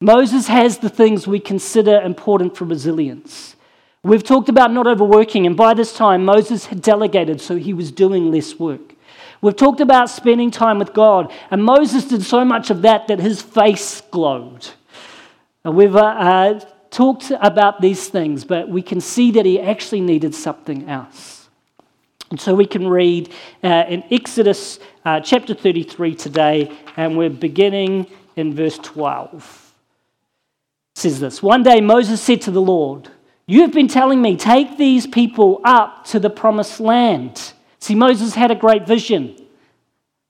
Moses 0.00 0.46
has 0.46 0.78
the 0.78 0.88
things 0.88 1.26
we 1.26 1.40
consider 1.40 2.00
important 2.00 2.56
for 2.56 2.64
resilience. 2.64 3.54
We've 4.02 4.24
talked 4.24 4.48
about 4.48 4.72
not 4.72 4.86
overworking, 4.86 5.44
and 5.44 5.58
by 5.58 5.74
this 5.74 5.92
time, 5.94 6.24
Moses 6.24 6.66
had 6.66 6.80
delegated, 6.80 7.42
so 7.42 7.56
he 7.56 7.74
was 7.74 7.92
doing 7.92 8.30
less 8.30 8.58
work. 8.58 8.87
We've 9.40 9.54
talked 9.54 9.80
about 9.80 10.10
spending 10.10 10.50
time 10.50 10.78
with 10.78 10.92
God, 10.92 11.32
and 11.50 11.64
Moses 11.64 12.04
did 12.06 12.22
so 12.22 12.44
much 12.44 12.70
of 12.70 12.82
that 12.82 13.08
that 13.08 13.20
his 13.20 13.40
face 13.40 14.00
glowed. 14.10 14.66
And 15.64 15.76
we've 15.76 15.94
uh, 15.94 16.00
uh, 16.00 16.60
talked 16.90 17.30
about 17.40 17.80
these 17.80 18.08
things, 18.08 18.44
but 18.44 18.68
we 18.68 18.82
can 18.82 19.00
see 19.00 19.30
that 19.32 19.46
he 19.46 19.60
actually 19.60 20.00
needed 20.00 20.34
something 20.34 20.88
else. 20.88 21.48
And 22.30 22.40
so 22.40 22.54
we 22.54 22.66
can 22.66 22.86
read 22.88 23.32
uh, 23.62 23.84
in 23.88 24.04
Exodus 24.10 24.80
uh, 25.04 25.20
chapter 25.20 25.54
33 25.54 26.14
today, 26.14 26.72
and 26.96 27.16
we're 27.16 27.30
beginning 27.30 28.06
in 28.36 28.54
verse 28.54 28.78
12. 28.78 29.74
It 30.96 31.00
says 31.00 31.20
this 31.20 31.42
One 31.42 31.62
day 31.62 31.80
Moses 31.80 32.20
said 32.20 32.42
to 32.42 32.50
the 32.50 32.60
Lord, 32.60 33.08
You 33.46 33.62
have 33.62 33.72
been 33.72 33.88
telling 33.88 34.20
me, 34.20 34.36
take 34.36 34.76
these 34.76 35.06
people 35.06 35.60
up 35.64 36.04
to 36.06 36.18
the 36.18 36.30
promised 36.30 36.80
land. 36.80 37.52
See, 37.80 37.94
Moses 37.94 38.34
had 38.34 38.50
a 38.50 38.56
great 38.56 38.86
vision 38.86 39.36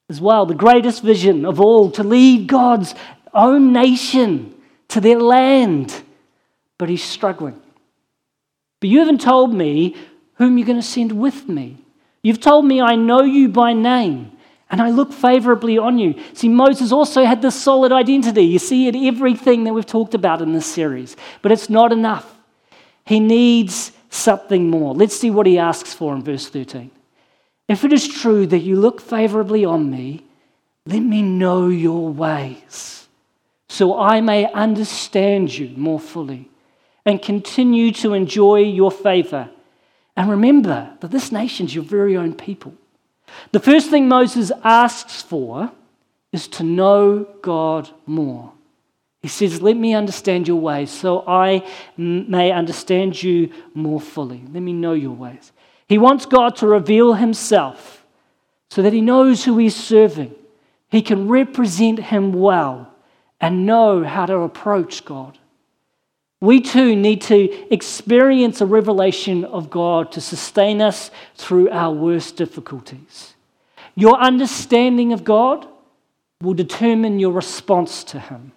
as 0.08 0.20
well, 0.20 0.46
the 0.46 0.54
greatest 0.54 1.02
vision 1.02 1.44
of 1.44 1.60
all, 1.60 1.90
to 1.92 2.02
lead 2.02 2.46
God's 2.46 2.94
own 3.34 3.72
nation 3.72 4.54
to 4.88 5.00
their 5.00 5.20
land, 5.20 6.02
but 6.78 6.88
he's 6.88 7.04
struggling. 7.04 7.60
But 8.80 8.90
you 8.90 9.00
haven't 9.00 9.20
told 9.20 9.52
me 9.52 9.96
whom 10.34 10.56
you're 10.56 10.66
going 10.66 10.80
to 10.80 10.86
send 10.86 11.12
with 11.12 11.48
me. 11.48 11.78
You've 12.22 12.40
told 12.40 12.64
me 12.64 12.80
I 12.80 12.94
know 12.94 13.22
you 13.22 13.48
by 13.48 13.72
name 13.72 14.32
and 14.70 14.80
I 14.82 14.90
look 14.90 15.12
favorably 15.12 15.78
on 15.78 15.98
you. 15.98 16.14
See, 16.34 16.48
Moses 16.48 16.92
also 16.92 17.24
had 17.24 17.42
this 17.42 17.54
solid 17.60 17.90
identity. 17.90 18.44
You 18.44 18.58
see 18.58 18.86
it 18.86 18.94
everything 18.94 19.64
that 19.64 19.72
we've 19.72 19.86
talked 19.86 20.14
about 20.14 20.42
in 20.42 20.52
this 20.52 20.66
series, 20.66 21.16
but 21.42 21.52
it's 21.52 21.70
not 21.70 21.92
enough. 21.92 22.36
He 23.04 23.20
needs 23.20 23.92
something 24.10 24.68
more. 24.68 24.94
Let's 24.94 25.16
see 25.16 25.30
what 25.30 25.46
he 25.46 25.58
asks 25.58 25.94
for 25.94 26.14
in 26.14 26.22
verse 26.22 26.48
13. 26.48 26.90
If 27.68 27.84
it 27.84 27.92
is 27.92 28.08
true 28.08 28.46
that 28.46 28.60
you 28.60 28.76
look 28.76 29.00
favorably 29.00 29.64
on 29.64 29.90
me, 29.90 30.24
let 30.86 31.00
me 31.00 31.20
know 31.22 31.68
your 31.68 32.08
ways 32.08 33.06
so 33.68 33.98
I 33.98 34.20
may 34.22 34.50
understand 34.52 35.56
you 35.56 35.76
more 35.76 36.00
fully 36.00 36.50
and 37.04 37.20
continue 37.20 37.92
to 37.92 38.14
enjoy 38.14 38.60
your 38.60 38.90
favor. 38.90 39.50
And 40.16 40.30
remember 40.30 40.90
that 41.00 41.10
this 41.10 41.30
nation's 41.30 41.74
your 41.74 41.84
very 41.84 42.16
own 42.16 42.34
people. 42.34 42.74
The 43.52 43.60
first 43.60 43.90
thing 43.90 44.08
Moses 44.08 44.50
asks 44.64 45.22
for 45.22 45.70
is 46.32 46.48
to 46.48 46.64
know 46.64 47.24
God 47.42 47.90
more. 48.06 48.52
He 49.22 49.28
says, 49.28 49.60
Let 49.60 49.76
me 49.76 49.94
understand 49.94 50.48
your 50.48 50.60
ways 50.60 50.90
so 50.90 51.24
I 51.26 51.66
may 51.96 52.50
understand 52.50 53.22
you 53.22 53.52
more 53.74 54.00
fully. 54.00 54.42
Let 54.50 54.62
me 54.62 54.72
know 54.72 54.94
your 54.94 55.14
ways. 55.14 55.52
He 55.88 55.98
wants 55.98 56.26
God 56.26 56.56
to 56.56 56.66
reveal 56.66 57.14
himself 57.14 58.04
so 58.70 58.82
that 58.82 58.92
he 58.92 59.00
knows 59.00 59.44
who 59.44 59.56
he's 59.56 59.74
serving. 59.74 60.34
He 60.90 61.02
can 61.02 61.28
represent 61.28 61.98
him 61.98 62.32
well 62.32 62.92
and 63.40 63.66
know 63.66 64.04
how 64.04 64.26
to 64.26 64.38
approach 64.38 65.04
God. 65.04 65.38
We 66.40 66.60
too 66.60 66.94
need 66.94 67.22
to 67.22 67.72
experience 67.72 68.60
a 68.60 68.66
revelation 68.66 69.44
of 69.44 69.70
God 69.70 70.12
to 70.12 70.20
sustain 70.20 70.80
us 70.80 71.10
through 71.34 71.70
our 71.70 71.92
worst 71.92 72.36
difficulties. 72.36 73.34
Your 73.94 74.16
understanding 74.18 75.12
of 75.12 75.24
God 75.24 75.66
will 76.40 76.54
determine 76.54 77.18
your 77.18 77.32
response 77.32 78.04
to 78.04 78.20
Him. 78.20 78.52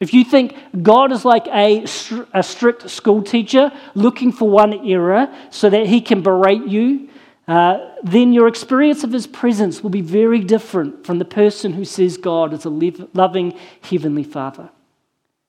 If 0.00 0.12
you 0.12 0.24
think 0.24 0.56
God 0.82 1.12
is 1.12 1.24
like 1.24 1.46
a, 1.46 1.84
a 2.32 2.42
strict 2.42 2.90
school 2.90 3.22
teacher 3.22 3.72
looking 3.94 4.32
for 4.32 4.48
one 4.48 4.86
error 4.88 5.32
so 5.50 5.70
that 5.70 5.86
he 5.86 6.00
can 6.00 6.20
berate 6.20 6.66
you, 6.66 7.08
uh, 7.46 7.90
then 8.02 8.32
your 8.32 8.48
experience 8.48 9.04
of 9.04 9.12
his 9.12 9.26
presence 9.26 9.82
will 9.82 9.90
be 9.90 10.00
very 10.00 10.40
different 10.40 11.06
from 11.06 11.18
the 11.18 11.24
person 11.24 11.74
who 11.74 11.84
says 11.84 12.16
God 12.16 12.52
is 12.52 12.64
a 12.64 12.70
loving 12.70 13.58
heavenly 13.82 14.24
Father. 14.24 14.70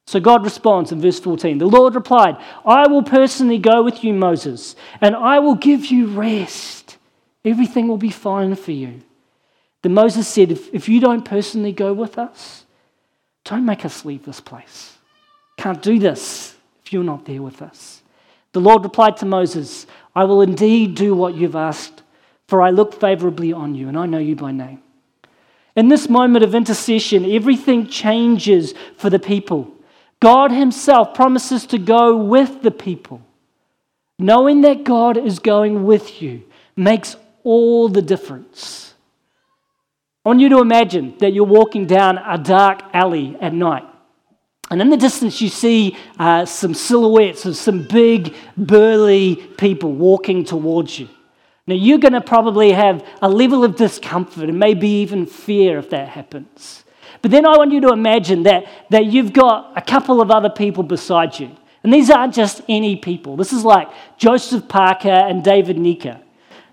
So 0.07 0.19
God 0.19 0.43
responds 0.43 0.91
in 0.91 1.01
verse 1.01 1.19
14 1.19 1.57
The 1.57 1.65
Lord 1.65 1.95
replied, 1.95 2.37
I 2.65 2.87
will 2.87 3.03
personally 3.03 3.57
go 3.57 3.81
with 3.81 4.03
you, 4.03 4.13
Moses, 4.13 4.75
and 5.01 5.15
I 5.15 5.39
will 5.39 5.55
give 5.55 5.87
you 5.87 6.07
rest. 6.07 6.97
Everything 7.43 7.87
will 7.87 7.97
be 7.97 8.09
fine 8.09 8.55
for 8.55 8.71
you. 8.71 9.01
Then 9.81 9.93
Moses 9.93 10.27
said, 10.27 10.51
If, 10.51 10.73
if 10.73 10.89
you 10.89 10.99
don't 10.99 11.25
personally 11.25 11.71
go 11.71 11.93
with 11.93 12.17
us, 12.17 12.64
don't 13.45 13.65
make 13.65 13.85
us 13.85 14.03
leave 14.03 14.25
this 14.25 14.41
place. 14.41 14.97
Can't 15.57 15.81
do 15.81 15.97
this 15.97 16.55
if 16.83 16.91
you're 16.91 17.03
not 17.03 17.25
there 17.25 17.41
with 17.41 17.61
us. 17.61 18.01
The 18.51 18.59
Lord 18.59 18.83
replied 18.83 19.17
to 19.17 19.25
Moses, 19.25 19.87
I 20.15 20.23
will 20.25 20.41
indeed 20.41 20.95
do 20.95 21.15
what 21.15 21.35
you've 21.35 21.55
asked, 21.55 22.01
for 22.47 22.61
I 22.61 22.69
look 22.71 22.99
favorably 22.99 23.53
on 23.53 23.75
you, 23.75 23.87
and 23.87 23.97
I 23.97 24.05
know 24.05 24.17
you 24.17 24.35
by 24.35 24.51
name. 24.51 24.81
In 25.75 25.89
this 25.89 26.09
moment 26.09 26.45
of 26.45 26.55
intercession, 26.55 27.25
everything 27.25 27.87
changes 27.87 28.73
for 28.97 29.09
the 29.09 29.19
people. 29.19 29.71
God 30.19 30.51
Himself 30.51 31.13
promises 31.13 31.65
to 31.67 31.77
go 31.77 32.15
with 32.15 32.61
the 32.61 32.71
people. 32.71 33.21
Knowing 34.17 34.61
that 34.61 34.85
God 34.85 35.17
is 35.17 35.39
going 35.39 35.83
with 35.83 36.21
you 36.21 36.43
makes 36.75 37.17
all 37.43 37.89
the 37.89 38.01
difference. 38.01 38.84
I 40.25 40.29
want 40.29 40.39
you 40.39 40.49
to 40.49 40.59
imagine 40.59 41.15
that 41.19 41.33
you're 41.33 41.43
walking 41.43 41.85
down 41.85 42.17
a 42.17 42.39
dark 42.39 42.81
alley 42.93 43.37
at 43.39 43.53
night. 43.53 43.83
And 44.71 44.81
in 44.81 44.89
the 44.89 44.97
distance, 44.97 45.39
you 45.39 45.49
see 45.49 45.95
uh, 46.17 46.45
some 46.45 46.73
silhouettes 46.73 47.45
of 47.45 47.55
some 47.55 47.83
big, 47.83 48.33
burly 48.57 49.35
people 49.35 49.91
walking 49.91 50.43
towards 50.43 50.97
you. 50.97 51.07
Now, 51.67 51.75
you're 51.75 51.99
going 51.99 52.13
to 52.13 52.21
probably 52.21 52.71
have 52.71 53.05
a 53.21 53.29
level 53.29 53.63
of 53.63 53.75
discomfort 53.75 54.49
and 54.49 54.57
maybe 54.57 54.87
even 54.87 55.27
fear 55.27 55.77
if 55.77 55.91
that 55.91 56.09
happens. 56.09 56.83
But 57.21 57.29
then 57.29 57.45
I 57.45 57.57
want 57.57 57.71
you 57.71 57.81
to 57.81 57.89
imagine 57.89 58.43
that, 58.43 58.65
that 58.89 59.05
you've 59.05 59.31
got 59.33 59.73
a 59.77 59.81
couple 59.81 60.21
of 60.21 60.31
other 60.31 60.49
people 60.49 60.81
beside 60.81 61.39
you. 61.39 61.55
And 61.83 61.93
these 61.93 62.09
aren't 62.09 62.33
just 62.33 62.63
any 62.67 62.95
people. 62.95 63.37
This 63.37 63.53
is 63.53 63.63
like 63.63 63.89
Joseph 64.17 64.67
Parker 64.67 65.09
and 65.09 65.43
David 65.43 65.77
Nyika. 65.77 66.21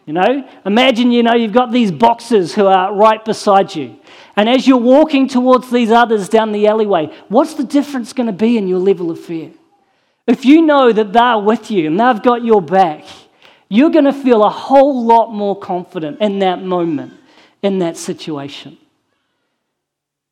You 0.06 0.14
know, 0.14 0.48
imagine, 0.66 1.12
you 1.12 1.22
know, 1.22 1.34
you've 1.34 1.52
got 1.52 1.70
these 1.70 1.92
boxers 1.92 2.54
who 2.54 2.66
are 2.66 2.92
right 2.92 3.24
beside 3.24 3.74
you. 3.74 3.96
And 4.34 4.48
as 4.48 4.66
you're 4.66 4.78
walking 4.78 5.28
towards 5.28 5.70
these 5.70 5.90
others 5.90 6.28
down 6.28 6.52
the 6.52 6.66
alleyway, 6.66 7.14
what's 7.28 7.54
the 7.54 7.64
difference 7.64 8.12
going 8.12 8.26
to 8.26 8.32
be 8.32 8.56
in 8.58 8.66
your 8.66 8.80
level 8.80 9.10
of 9.10 9.20
fear? 9.20 9.52
If 10.26 10.44
you 10.44 10.62
know 10.62 10.92
that 10.92 11.12
they're 11.12 11.38
with 11.38 11.70
you 11.70 11.86
and 11.86 12.00
they've 12.00 12.22
got 12.22 12.44
your 12.44 12.62
back, 12.62 13.04
you're 13.68 13.90
going 13.90 14.04
to 14.04 14.12
feel 14.12 14.42
a 14.42 14.50
whole 14.50 15.04
lot 15.04 15.32
more 15.32 15.58
confident 15.58 16.20
in 16.20 16.40
that 16.40 16.62
moment, 16.62 17.14
in 17.62 17.78
that 17.78 17.96
situation. 17.96 18.78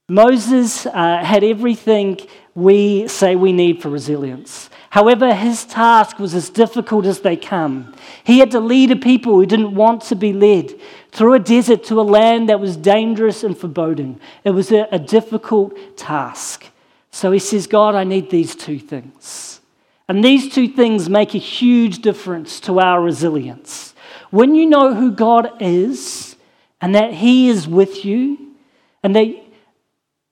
Moses 0.08 0.86
uh, 0.86 1.22
had 1.24 1.44
everything 1.44 2.18
we 2.54 3.06
say 3.06 3.36
we 3.36 3.52
need 3.52 3.80
for 3.80 3.88
resilience. 3.88 4.68
However, 4.90 5.34
his 5.34 5.64
task 5.64 6.18
was 6.18 6.34
as 6.34 6.50
difficult 6.50 7.06
as 7.06 7.20
they 7.20 7.36
come. 7.36 7.94
He 8.24 8.40
had 8.40 8.50
to 8.50 8.60
lead 8.60 8.90
a 8.90 8.96
people 8.96 9.34
who 9.34 9.46
didn't 9.46 9.74
want 9.74 10.02
to 10.02 10.16
be 10.16 10.32
led 10.32 10.74
through 11.12 11.34
a 11.34 11.38
desert 11.38 11.84
to 11.84 12.00
a 12.00 12.02
land 12.02 12.48
that 12.48 12.60
was 12.60 12.76
dangerous 12.76 13.44
and 13.44 13.56
foreboding. 13.56 14.20
It 14.44 14.50
was 14.50 14.72
a, 14.72 14.88
a 14.90 14.98
difficult 14.98 15.96
task. 15.96 16.66
So 17.12 17.30
he 17.30 17.38
says, 17.38 17.66
God, 17.66 17.94
I 17.94 18.04
need 18.04 18.30
these 18.30 18.56
two 18.56 18.78
things. 18.78 19.60
And 20.08 20.24
these 20.24 20.52
two 20.52 20.66
things 20.66 21.08
make 21.08 21.36
a 21.36 21.38
huge 21.38 22.00
difference 22.00 22.58
to 22.60 22.80
our 22.80 23.00
resilience. 23.00 23.94
When 24.30 24.56
you 24.56 24.66
know 24.66 24.92
who 24.92 25.12
God 25.12 25.62
is 25.62 26.34
and 26.80 26.96
that 26.96 27.14
He 27.14 27.48
is 27.48 27.68
with 27.68 28.04
you 28.04 28.56
and 29.04 29.14
that 29.14 29.28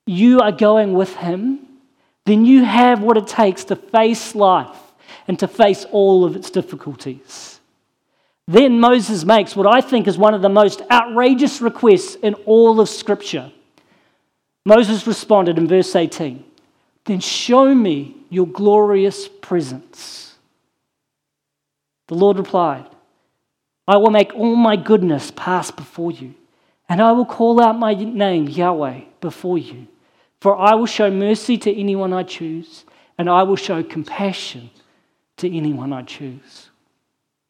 you 0.05 0.41
are 0.41 0.51
going 0.51 0.95
with 0.95 1.15
Him, 1.15 1.68
then 2.29 2.45
you 2.45 2.65
have 2.65 3.01
what 3.01 3.17
it 3.17 3.27
takes 3.27 3.65
to 3.65 3.77
face 3.77 4.35
life 4.35 4.77
and 5.27 5.39
to 5.39 5.49
face 5.49 5.87
all 5.91 6.25
of 6.25 6.37
its 6.37 6.51
difficulties. 6.51 7.61
Then 8.47 8.81
Moses 8.81 9.25
makes 9.25 9.57
what 9.57 9.67
I 9.67 9.81
think 9.81 10.07
is 10.07 10.19
one 10.19 10.35
of 10.35 10.43
the 10.43 10.49
most 10.49 10.83
outrageous 10.91 11.61
requests 11.61 12.17
in 12.17 12.35
all 12.47 12.81
of 12.81 12.89
Scripture. 12.89 13.51
Moses 14.65 15.07
responded 15.07 15.59
in 15.59 15.67
verse 15.67 15.95
18 15.97 16.45
Then 17.05 17.21
show 17.21 17.75
me 17.75 18.17
your 18.29 18.47
glorious 18.47 19.29
presence. 19.29 20.35
The 22.09 22.15
Lord 22.15 22.39
replied, 22.39 22.87
I 23.87 23.97
will 23.97 24.11
make 24.11 24.35
all 24.35 24.57
my 24.57 24.77
goodness 24.77 25.31
pass 25.35 25.71
before 25.71 26.11
you, 26.11 26.35
and 26.89 27.01
I 27.01 27.13
will 27.13 27.25
call 27.25 27.63
out 27.63 27.79
my 27.79 27.95
name, 27.95 28.49
Yahweh, 28.49 29.01
before 29.21 29.57
you. 29.57 29.87
For 30.41 30.57
I 30.57 30.75
will 30.75 30.87
show 30.87 31.11
mercy 31.11 31.59
to 31.59 31.81
anyone 31.81 32.13
I 32.13 32.23
choose, 32.23 32.85
and 33.19 33.29
I 33.29 33.43
will 33.43 33.57
show 33.57 33.83
compassion 33.83 34.71
to 35.39 35.57
anyone 35.57 35.93
I 35.93 36.03
choose. 36.03 36.71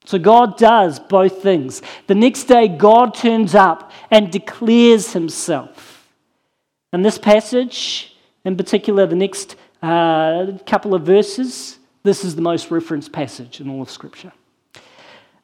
So 0.04 0.18
God 0.18 0.56
does 0.56 0.98
both 0.98 1.42
things. 1.42 1.82
The 2.06 2.14
next 2.14 2.44
day, 2.44 2.66
God 2.66 3.14
turns 3.14 3.54
up 3.54 3.92
and 4.10 4.30
declares 4.30 5.12
himself. 5.12 6.08
And 6.92 7.04
this 7.04 7.18
passage, 7.18 8.16
in 8.44 8.56
particular, 8.56 9.06
the 9.06 9.16
next 9.16 9.56
uh, 9.82 10.52
couple 10.64 10.94
of 10.94 11.02
verses, 11.02 11.78
this 12.04 12.24
is 12.24 12.34
the 12.34 12.40
most 12.40 12.70
referenced 12.70 13.12
passage 13.12 13.60
in 13.60 13.68
all 13.68 13.82
of 13.82 13.90
Scripture. 13.90 14.32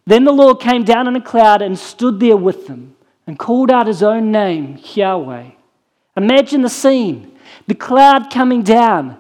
Then 0.07 0.25
the 0.25 0.33
Lord 0.33 0.61
came 0.61 0.83
down 0.83 1.09
in 1.09 1.17
a 1.17 1.21
cloud 1.21 1.61
and 1.61 1.79
stood 1.79 2.19
there 2.21 2.37
with 2.37 2.67
them 2.67 2.97
and 3.27 3.39
called 3.39 3.71
out 3.71 3.87
his 3.87 4.03
own 4.03 4.33
name, 4.33 4.79
Yahweh. 4.95 5.51
Imagine 6.17 6.63
the 6.63 6.71
scene 6.71 7.34
the 7.67 7.75
cloud 7.75 8.31
coming 8.31 8.63
down. 8.63 9.17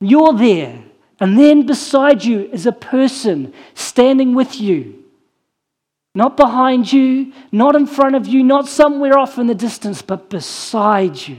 You're 0.00 0.32
there. 0.32 0.82
And 1.20 1.38
then 1.38 1.66
beside 1.66 2.24
you 2.24 2.48
is 2.52 2.66
a 2.66 2.72
person 2.72 3.52
standing 3.74 4.34
with 4.34 4.60
you. 4.60 5.04
Not 6.14 6.36
behind 6.36 6.92
you, 6.92 7.32
not 7.52 7.76
in 7.76 7.86
front 7.86 8.16
of 8.16 8.26
you, 8.26 8.42
not 8.42 8.66
somewhere 8.66 9.18
off 9.18 9.38
in 9.38 9.46
the 9.46 9.54
distance, 9.54 10.02
but 10.02 10.30
beside 10.30 11.28
you. 11.28 11.36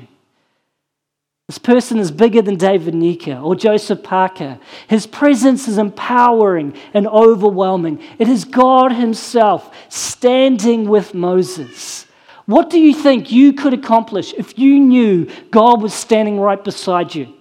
This 1.47 1.57
person 1.57 2.00
is 2.00 2.11
bigger 2.11 2.41
than 2.41 2.55
David 2.55 2.93
Nyika 2.93 3.43
or 3.43 3.57
Joseph 3.57 4.03
Parker. 4.03 4.57
His 4.88 5.05
presence 5.05 5.67
is 5.67 5.77
empowering 5.77 6.77
and 6.93 7.05
overwhelming. 7.07 8.01
It 8.19 8.29
is 8.29 8.45
God 8.45 8.93
Himself 8.93 9.75
standing 9.89 10.88
with 10.88 11.13
Moses. 11.13 12.05
What 12.51 12.70
do 12.70 12.77
you 12.77 12.93
think 12.93 13.31
you 13.31 13.53
could 13.53 13.74
accomplish 13.74 14.34
if 14.34 14.60
you 14.60 14.77
knew 14.77 15.29
God 15.51 15.81
was 15.81 15.93
standing 15.93 16.38
right 16.38 16.62
beside 16.62 17.15
you? 17.15 17.34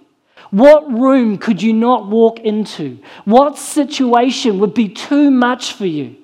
What 0.51 0.89
room 0.89 1.37
could 1.37 1.61
you 1.61 1.73
not 1.73 2.07
walk 2.07 2.39
into? 2.39 2.97
What 3.25 3.57
situation 3.57 4.59
would 4.59 4.73
be 4.73 4.87
too 4.87 5.29
much 5.29 5.73
for 5.73 5.85
you? 5.85 6.15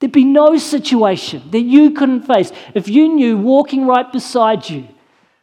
There'd 0.00 0.10
be 0.10 0.24
no 0.24 0.58
situation 0.58 1.48
that 1.52 1.60
you 1.60 1.92
couldn't 1.92 2.22
face 2.22 2.50
if 2.74 2.88
you 2.88 3.14
knew 3.14 3.38
walking 3.38 3.86
right 3.86 4.10
beside 4.10 4.68
you 4.68 4.88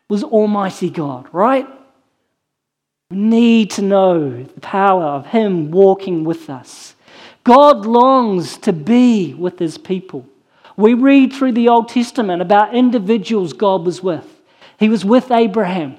was 0.09 0.25
Almighty 0.25 0.89
God, 0.89 1.29
right? 1.31 1.69
We 3.09 3.15
need 3.15 3.71
to 3.71 3.83
know 3.83 4.43
the 4.43 4.59
power 4.59 5.05
of 5.05 5.27
Him 5.27 5.71
walking 5.71 6.25
with 6.25 6.49
us. 6.49 6.95
God 7.45 7.85
longs 7.85 8.57
to 8.57 8.73
be 8.73 9.33
with 9.33 9.59
His 9.59 9.77
people. 9.77 10.27
We 10.81 10.95
read 10.95 11.31
through 11.31 11.51
the 11.51 11.69
Old 11.69 11.89
Testament 11.89 12.41
about 12.41 12.73
individuals 12.73 13.53
God 13.53 13.85
was 13.85 14.01
with. 14.01 14.25
He 14.79 14.89
was 14.89 15.05
with 15.05 15.29
Abraham, 15.31 15.97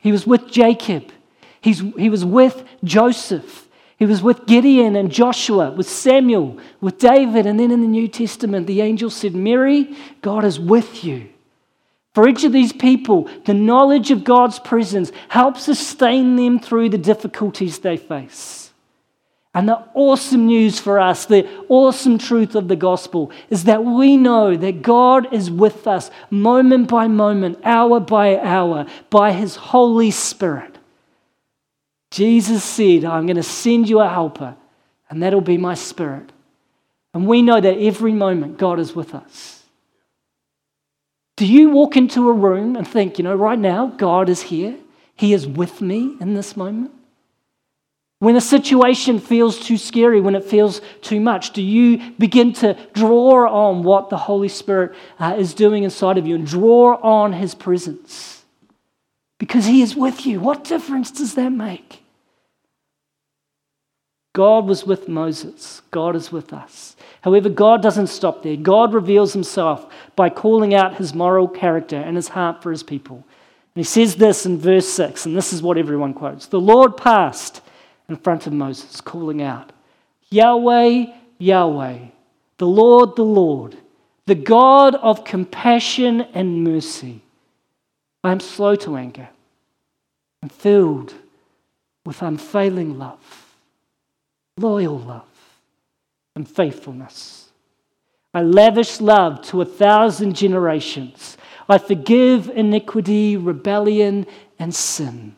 He 0.00 0.12
was 0.12 0.26
with 0.26 0.50
Jacob, 0.50 1.10
He's, 1.60 1.80
He 1.80 2.08
was 2.08 2.24
with 2.24 2.64
Joseph. 2.84 3.64
He 3.98 4.04
was 4.04 4.22
with 4.22 4.44
Gideon 4.44 4.94
and 4.94 5.10
Joshua, 5.10 5.70
with 5.70 5.88
Samuel, 5.88 6.58
with 6.82 6.98
David, 6.98 7.46
and 7.46 7.58
then 7.58 7.70
in 7.70 7.80
the 7.80 7.86
New 7.86 8.08
Testament, 8.08 8.66
the 8.66 8.82
angel 8.82 9.08
said, 9.08 9.34
Mary, 9.34 9.96
God 10.20 10.44
is 10.44 10.60
with 10.60 11.02
you. 11.02 11.30
For 12.12 12.28
each 12.28 12.44
of 12.44 12.52
these 12.52 12.74
people, 12.74 13.28
the 13.46 13.54
knowledge 13.54 14.10
of 14.10 14.22
God's 14.22 14.58
presence 14.58 15.12
helps 15.30 15.62
sustain 15.62 16.36
them 16.36 16.58
through 16.58 16.90
the 16.90 16.98
difficulties 16.98 17.78
they 17.78 17.96
face. 17.96 18.65
And 19.56 19.66
the 19.66 19.82
awesome 19.94 20.48
news 20.48 20.78
for 20.78 21.00
us, 21.00 21.24
the 21.24 21.48
awesome 21.70 22.18
truth 22.18 22.54
of 22.54 22.68
the 22.68 22.76
gospel, 22.76 23.30
is 23.48 23.64
that 23.64 23.82
we 23.82 24.18
know 24.18 24.54
that 24.54 24.82
God 24.82 25.32
is 25.32 25.50
with 25.50 25.86
us 25.86 26.10
moment 26.28 26.88
by 26.88 27.08
moment, 27.08 27.60
hour 27.64 27.98
by 27.98 28.38
hour, 28.38 28.84
by 29.08 29.32
his 29.32 29.56
Holy 29.56 30.10
Spirit. 30.10 30.76
Jesus 32.10 32.62
said, 32.62 33.06
I'm 33.06 33.24
going 33.24 33.36
to 33.36 33.42
send 33.42 33.88
you 33.88 34.00
a 34.00 34.08
helper, 34.10 34.54
and 35.08 35.22
that'll 35.22 35.40
be 35.40 35.56
my 35.56 35.72
spirit. 35.72 36.32
And 37.14 37.26
we 37.26 37.40
know 37.40 37.58
that 37.58 37.78
every 37.78 38.12
moment 38.12 38.58
God 38.58 38.78
is 38.78 38.94
with 38.94 39.14
us. 39.14 39.62
Do 41.36 41.46
you 41.46 41.70
walk 41.70 41.96
into 41.96 42.28
a 42.28 42.32
room 42.34 42.76
and 42.76 42.86
think, 42.86 43.16
you 43.16 43.24
know, 43.24 43.34
right 43.34 43.58
now, 43.58 43.86
God 43.86 44.28
is 44.28 44.42
here? 44.42 44.76
He 45.14 45.32
is 45.32 45.46
with 45.46 45.80
me 45.80 46.14
in 46.20 46.34
this 46.34 46.58
moment? 46.58 46.92
When 48.18 48.36
a 48.36 48.40
situation 48.40 49.18
feels 49.18 49.58
too 49.58 49.76
scary, 49.76 50.20
when 50.20 50.34
it 50.34 50.44
feels 50.44 50.80
too 51.02 51.20
much, 51.20 51.52
do 51.52 51.60
you 51.60 52.12
begin 52.12 52.54
to 52.54 52.76
draw 52.94 53.46
on 53.46 53.82
what 53.82 54.08
the 54.08 54.16
Holy 54.16 54.48
Spirit 54.48 54.94
uh, 55.18 55.36
is 55.38 55.52
doing 55.52 55.84
inside 55.84 56.16
of 56.16 56.26
you 56.26 56.34
and 56.34 56.46
draw 56.46 56.94
on 57.02 57.34
His 57.34 57.54
presence? 57.54 58.44
Because 59.38 59.66
He 59.66 59.82
is 59.82 59.94
with 59.94 60.24
you. 60.24 60.40
What 60.40 60.64
difference 60.64 61.10
does 61.10 61.34
that 61.34 61.50
make? 61.50 62.02
God 64.32 64.66
was 64.66 64.86
with 64.86 65.08
Moses, 65.08 65.80
God 65.90 66.14
is 66.14 66.30
with 66.30 66.52
us. 66.52 66.94
However, 67.22 67.48
God 67.48 67.82
doesn't 67.82 68.08
stop 68.08 68.42
there. 68.42 68.56
God 68.56 68.94
reveals 68.94 69.32
himself 69.32 69.86
by 70.14 70.28
calling 70.28 70.74
out 70.74 70.96
his 70.96 71.14
moral 71.14 71.48
character 71.48 71.96
and 71.96 72.16
his 72.16 72.28
heart 72.28 72.62
for 72.62 72.70
his 72.70 72.82
people. 72.82 73.16
And 73.16 73.80
he 73.80 73.82
says 73.82 74.16
this 74.16 74.46
in 74.46 74.58
verse 74.58 74.88
6, 74.88 75.26
and 75.26 75.34
this 75.34 75.52
is 75.52 75.62
what 75.62 75.78
everyone 75.78 76.12
quotes 76.14 76.46
The 76.46 76.60
Lord 76.60 76.96
passed 76.98 77.62
in 78.08 78.16
front 78.16 78.46
of 78.46 78.52
Moses, 78.52 79.00
calling 79.00 79.42
out, 79.42 79.72
Yahweh, 80.30 81.06
Yahweh, 81.38 81.98
the 82.58 82.66
Lord, 82.66 83.16
the 83.16 83.24
Lord, 83.24 83.76
the 84.26 84.34
God 84.34 84.94
of 84.96 85.24
compassion 85.24 86.20
and 86.20 86.64
mercy. 86.64 87.22
I 88.24 88.32
am 88.32 88.40
slow 88.40 88.74
to 88.76 88.96
anger 88.96 89.28
and 90.42 90.50
filled 90.50 91.14
with 92.04 92.22
unfailing 92.22 92.98
love, 92.98 93.54
loyal 94.56 94.98
love 94.98 95.24
and 96.34 96.48
faithfulness. 96.48 97.50
I 98.34 98.42
lavish 98.42 99.00
love 99.00 99.42
to 99.46 99.62
a 99.62 99.64
thousand 99.64 100.36
generations. 100.36 101.36
I 101.68 101.78
forgive 101.78 102.48
iniquity, 102.50 103.36
rebellion, 103.36 104.26
and 104.58 104.74
sin, 104.74 105.36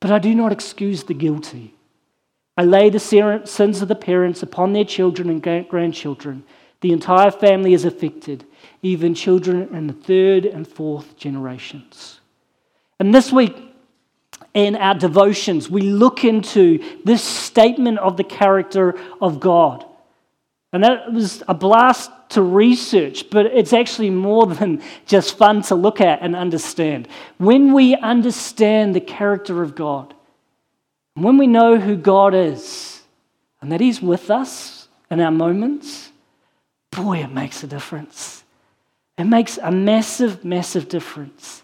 but 0.00 0.10
I 0.10 0.18
do 0.18 0.34
not 0.34 0.52
excuse 0.52 1.04
the 1.04 1.14
guilty. 1.14 1.74
I 2.60 2.64
lay 2.64 2.90
the 2.90 3.00
sins 3.00 3.80
of 3.80 3.88
the 3.88 3.94
parents 3.94 4.42
upon 4.42 4.74
their 4.74 4.84
children 4.84 5.30
and 5.30 5.66
grandchildren. 5.66 6.44
The 6.82 6.92
entire 6.92 7.30
family 7.30 7.72
is 7.72 7.86
affected, 7.86 8.44
even 8.82 9.14
children 9.14 9.74
in 9.74 9.86
the 9.86 9.94
third 9.94 10.44
and 10.44 10.68
fourth 10.68 11.16
generations. 11.16 12.20
And 12.98 13.14
this 13.14 13.32
week, 13.32 13.56
in 14.52 14.76
our 14.76 14.94
devotions, 14.94 15.70
we 15.70 15.80
look 15.80 16.22
into 16.22 16.84
this 17.02 17.24
statement 17.24 17.98
of 17.98 18.18
the 18.18 18.24
character 18.24 18.94
of 19.22 19.40
God. 19.40 19.86
And 20.74 20.84
that 20.84 21.14
was 21.14 21.42
a 21.48 21.54
blast 21.54 22.10
to 22.30 22.42
research, 22.42 23.30
but 23.30 23.46
it's 23.46 23.72
actually 23.72 24.10
more 24.10 24.46
than 24.54 24.82
just 25.06 25.38
fun 25.38 25.62
to 25.62 25.74
look 25.74 26.02
at 26.02 26.20
and 26.20 26.36
understand. 26.36 27.08
When 27.38 27.72
we 27.72 27.96
understand 27.96 28.94
the 28.94 29.00
character 29.00 29.62
of 29.62 29.74
God, 29.74 30.12
when 31.14 31.38
we 31.38 31.46
know 31.46 31.78
who 31.78 31.96
God 31.96 32.34
is, 32.34 33.02
and 33.60 33.70
that 33.72 33.80
He's 33.80 34.00
with 34.00 34.30
us 34.30 34.88
in 35.10 35.20
our 35.20 35.30
moments, 35.30 36.10
boy, 36.90 37.18
it 37.18 37.32
makes 37.32 37.62
a 37.62 37.66
difference. 37.66 38.44
It 39.18 39.24
makes 39.24 39.58
a 39.58 39.70
massive, 39.70 40.44
massive 40.44 40.88
difference. 40.88 41.62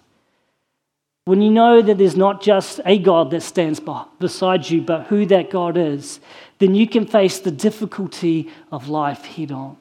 When 1.24 1.42
you 1.42 1.50
know 1.50 1.82
that 1.82 1.98
there's 1.98 2.16
not 2.16 2.42
just 2.42 2.80
a 2.84 2.98
God 2.98 3.30
that 3.32 3.42
stands 3.42 3.80
by, 3.80 4.04
beside 4.20 4.68
you, 4.68 4.82
but 4.82 5.06
who 5.06 5.26
that 5.26 5.50
God 5.50 5.76
is, 5.76 6.20
then 6.58 6.74
you 6.74 6.86
can 6.86 7.06
face 7.06 7.40
the 7.40 7.50
difficulty 7.50 8.50
of 8.70 8.88
life 8.88 9.24
head 9.24 9.52
on. 9.52 9.76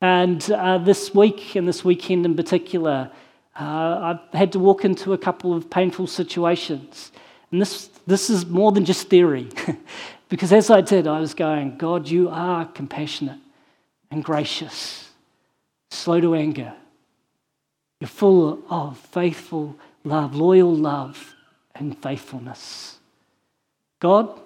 And 0.00 0.50
uh, 0.50 0.78
this 0.78 1.14
week, 1.14 1.56
and 1.56 1.66
this 1.66 1.84
weekend 1.84 2.26
in 2.26 2.36
particular, 2.36 3.10
uh, 3.58 4.18
I've 4.32 4.38
had 4.38 4.52
to 4.52 4.58
walk 4.58 4.84
into 4.84 5.12
a 5.12 5.18
couple 5.18 5.54
of 5.54 5.70
painful 5.70 6.08
situations. 6.08 7.10
And 7.50 7.62
this, 7.62 7.88
this 8.06 8.30
is 8.30 8.46
more 8.46 8.72
than 8.72 8.84
just 8.84 9.08
theory. 9.08 9.48
because 10.28 10.52
as 10.52 10.70
I 10.70 10.80
did, 10.80 11.06
I 11.06 11.20
was 11.20 11.34
going, 11.34 11.76
God, 11.78 12.08
you 12.08 12.28
are 12.28 12.66
compassionate 12.66 13.38
and 14.10 14.24
gracious, 14.24 15.10
slow 15.90 16.20
to 16.20 16.34
anger. 16.34 16.72
You're 18.00 18.08
full 18.08 18.62
of 18.68 18.98
faithful 18.98 19.76
love, 20.04 20.34
loyal 20.34 20.74
love, 20.74 21.34
and 21.74 21.96
faithfulness. 22.02 22.98
God, 24.00 24.40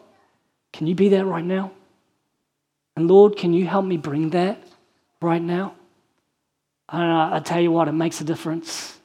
can 0.73 0.87
you 0.87 0.94
be 0.94 1.09
that 1.09 1.25
right 1.25 1.44
now? 1.44 1.73
And 2.97 3.09
Lord, 3.09 3.37
can 3.37 3.53
you 3.53 3.66
help 3.66 3.85
me 3.85 3.97
bring 3.97 4.31
that 4.31 4.62
right 5.21 5.42
now? 5.42 5.75
And 6.88 7.03
I, 7.03 7.37
I 7.37 7.40
tell 7.40 7.61
you 7.61 7.71
what, 7.71 7.88
it 7.88 7.92
makes 7.92 8.21
a 8.21 8.25
difference. 8.25 8.98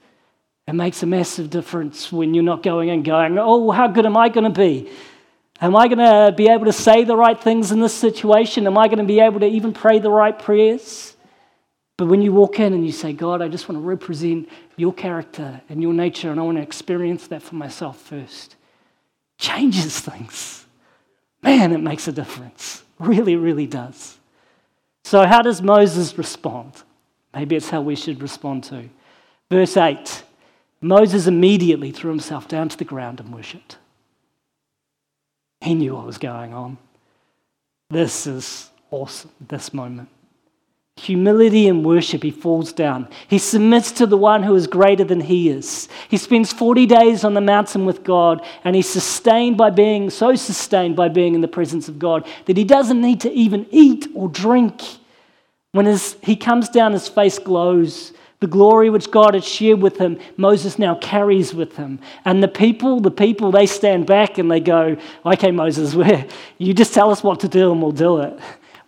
It 0.67 0.73
makes 0.73 1.03
a 1.03 1.05
massive 1.05 1.49
difference 1.49 2.11
when 2.11 2.33
you're 2.33 2.43
not 2.43 2.63
going 2.63 2.89
and 2.89 3.03
going, 3.03 3.37
oh, 3.37 3.71
how 3.71 3.87
good 3.87 4.05
am 4.05 4.15
I 4.15 4.29
going 4.29 4.51
to 4.51 4.59
be? 4.59 4.89
Am 5.61 5.75
I 5.75 5.87
going 5.87 5.99
to 5.99 6.33
be 6.35 6.47
able 6.47 6.65
to 6.65 6.73
say 6.73 7.03
the 7.03 7.15
right 7.15 7.39
things 7.39 7.71
in 7.71 7.79
this 7.79 7.93
situation? 7.93 8.65
Am 8.65 8.77
I 8.77 8.87
going 8.87 8.99
to 8.99 9.03
be 9.03 9.19
able 9.19 9.39
to 9.41 9.45
even 9.45 9.73
pray 9.73 9.99
the 9.99 10.09
right 10.09 10.37
prayers? 10.37 11.15
But 11.97 12.07
when 12.07 12.21
you 12.21 12.33
walk 12.33 12.59
in 12.59 12.73
and 12.73 12.85
you 12.85 12.91
say, 12.91 13.13
God, 13.13 13.41
I 13.41 13.47
just 13.47 13.69
want 13.69 13.81
to 13.81 13.85
represent 13.85 14.49
your 14.77 14.93
character 14.93 15.61
and 15.69 15.81
your 15.81 15.93
nature, 15.93 16.31
and 16.31 16.39
I 16.39 16.43
want 16.43 16.57
to 16.57 16.63
experience 16.63 17.27
that 17.27 17.41
for 17.43 17.55
myself 17.55 17.99
first, 17.99 18.55
changes 19.37 19.99
things 19.99 20.63
man, 21.43 21.73
it 21.73 21.81
makes 21.81 22.07
a 22.07 22.11
difference. 22.11 22.83
Really, 22.97 23.35
really 23.35 23.67
does. 23.67 24.17
So, 25.03 25.25
how 25.25 25.41
does 25.41 25.61
Moses 25.61 26.17
respond? 26.17 26.81
Maybe 27.33 27.55
it's 27.55 27.69
how 27.69 27.81
we 27.81 27.95
should 27.95 28.21
respond 28.21 28.63
to. 28.65 28.89
Verse 29.51 29.75
8 29.75 30.23
Moses 30.83 31.27
immediately 31.27 31.91
threw 31.91 32.11
himself 32.11 32.47
down 32.47 32.69
to 32.69 32.77
the 32.77 32.83
ground 32.83 33.19
and 33.19 33.33
worshipped. 33.33 33.77
He 35.61 35.75
knew 35.75 35.95
what 35.95 36.05
was 36.05 36.17
going 36.17 36.53
on. 36.53 36.77
This 37.89 38.27
is 38.27 38.69
awesome, 38.91 39.31
this 39.47 39.73
moment 39.73 40.09
humility 40.97 41.67
and 41.67 41.83
worship, 41.83 42.21
he 42.23 42.31
falls 42.31 42.71
down. 42.71 43.07
He 43.27 43.37
submits 43.37 43.91
to 43.93 44.05
the 44.05 44.17
one 44.17 44.43
who 44.43 44.55
is 44.55 44.67
greater 44.67 45.03
than 45.03 45.21
he 45.21 45.49
is. 45.49 45.89
He 46.07 46.17
spends 46.17 46.53
40 46.53 46.85
days 46.85 47.23
on 47.23 47.33
the 47.33 47.41
mountain 47.41 47.85
with 47.85 48.03
God, 48.03 48.45
and 48.63 48.75
he's 48.75 48.89
sustained 48.89 49.57
by 49.57 49.69
being 49.69 50.09
so 50.09 50.35
sustained 50.35 50.95
by 50.95 51.09
being 51.09 51.35
in 51.35 51.41
the 51.41 51.47
presence 51.47 51.89
of 51.89 51.99
God 51.99 52.27
that 52.45 52.57
he 52.57 52.63
doesn't 52.63 53.01
need 53.01 53.21
to 53.21 53.31
even 53.31 53.65
eat 53.71 54.07
or 54.13 54.29
drink. 54.29 54.81
When 55.71 55.87
his, 55.87 56.15
he 56.21 56.35
comes 56.35 56.69
down, 56.69 56.93
his 56.93 57.07
face 57.07 57.39
glows. 57.39 58.13
The 58.43 58.47
glory 58.47 58.89
which 58.89 59.09
God 59.09 59.35
had 59.35 59.43
shared 59.45 59.81
with 59.81 59.99
him, 59.99 60.19
Moses 60.35 60.77
now 60.77 60.95
carries 60.95 61.53
with 61.53 61.77
him. 61.77 61.99
And 62.25 62.43
the 62.43 62.49
people, 62.49 62.99
the 62.99 63.09
people, 63.09 63.51
they 63.51 63.65
stand 63.65 64.05
back 64.05 64.37
and 64.37 64.51
they 64.51 64.59
go, 64.59 64.97
Okay, 65.25 65.49
Moses, 65.49 65.95
you 66.57 66.73
just 66.73 66.93
tell 66.93 67.09
us 67.09 67.23
what 67.23 67.39
to 67.39 67.47
do 67.47 67.71
and 67.71 67.81
we'll 67.81 67.93
do 67.93 68.17
it 68.17 68.37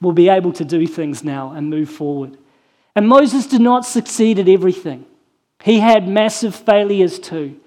We'll 0.01 0.11
be 0.11 0.27
able 0.27 0.51
to 0.51 0.65
do 0.65 0.85
things 0.85 1.23
now 1.23 1.53
and 1.53 1.69
move 1.69 1.89
forward. 1.89 2.37
And 2.97 3.07
Moses 3.07 3.47
did 3.47 3.61
not 3.61 3.85
succeed 3.85 4.39
at 4.39 4.49
everything. 4.49 5.05
He 5.63 5.79
had 5.79 6.05
massive 6.05 6.53
failures 6.53 7.17
too, 7.17 7.57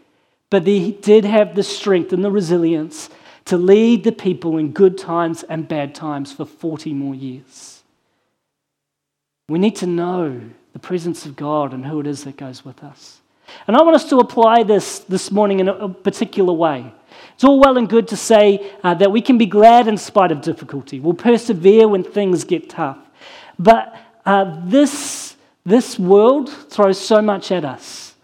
but 0.50 0.66
he 0.66 0.92
did 0.92 1.24
have 1.24 1.54
the 1.54 1.62
strength 1.62 2.12
and 2.12 2.22
the 2.22 2.30
resilience 2.30 3.08
to 3.46 3.56
lead 3.56 4.04
the 4.04 4.12
people 4.12 4.58
in 4.58 4.72
good 4.72 4.98
times 4.98 5.42
and 5.42 5.66
bad 5.66 5.94
times 5.94 6.34
for 6.34 6.44
40 6.44 6.92
more 6.92 7.14
years. 7.14 7.82
We 9.48 9.58
need 9.58 9.76
to 9.76 9.86
know 9.86 10.42
the 10.72 10.78
presence 10.78 11.26
of 11.26 11.36
God 11.36 11.72
and 11.72 11.84
who 11.84 12.00
it 12.00 12.06
is 12.06 12.24
that 12.24 12.36
goes 12.36 12.64
with 12.64 12.82
us. 12.84 13.20
And 13.66 13.76
I 13.76 13.82
want 13.82 13.96
us 13.96 14.08
to 14.10 14.18
apply 14.18 14.62
this 14.62 15.00
this 15.00 15.30
morning 15.30 15.60
in 15.60 15.68
a 15.68 15.88
particular 15.88 16.52
way. 16.52 16.92
It's 17.34 17.44
all 17.44 17.60
well 17.60 17.78
and 17.78 17.88
good 17.88 18.08
to 18.08 18.16
say 18.16 18.72
uh, 18.82 18.94
that 18.94 19.10
we 19.10 19.20
can 19.20 19.38
be 19.38 19.46
glad 19.46 19.88
in 19.88 19.96
spite 19.96 20.32
of 20.32 20.42
difficulty. 20.42 21.00
We'll 21.00 21.14
persevere 21.14 21.88
when 21.88 22.02
things 22.02 22.44
get 22.44 22.68
tough. 22.68 22.98
But 23.58 23.96
uh, 24.26 24.60
this, 24.64 25.36
this 25.64 25.98
world 25.98 26.50
throws 26.50 27.00
so 27.00 27.22
much 27.22 27.50
at 27.50 27.64
us 27.64 28.14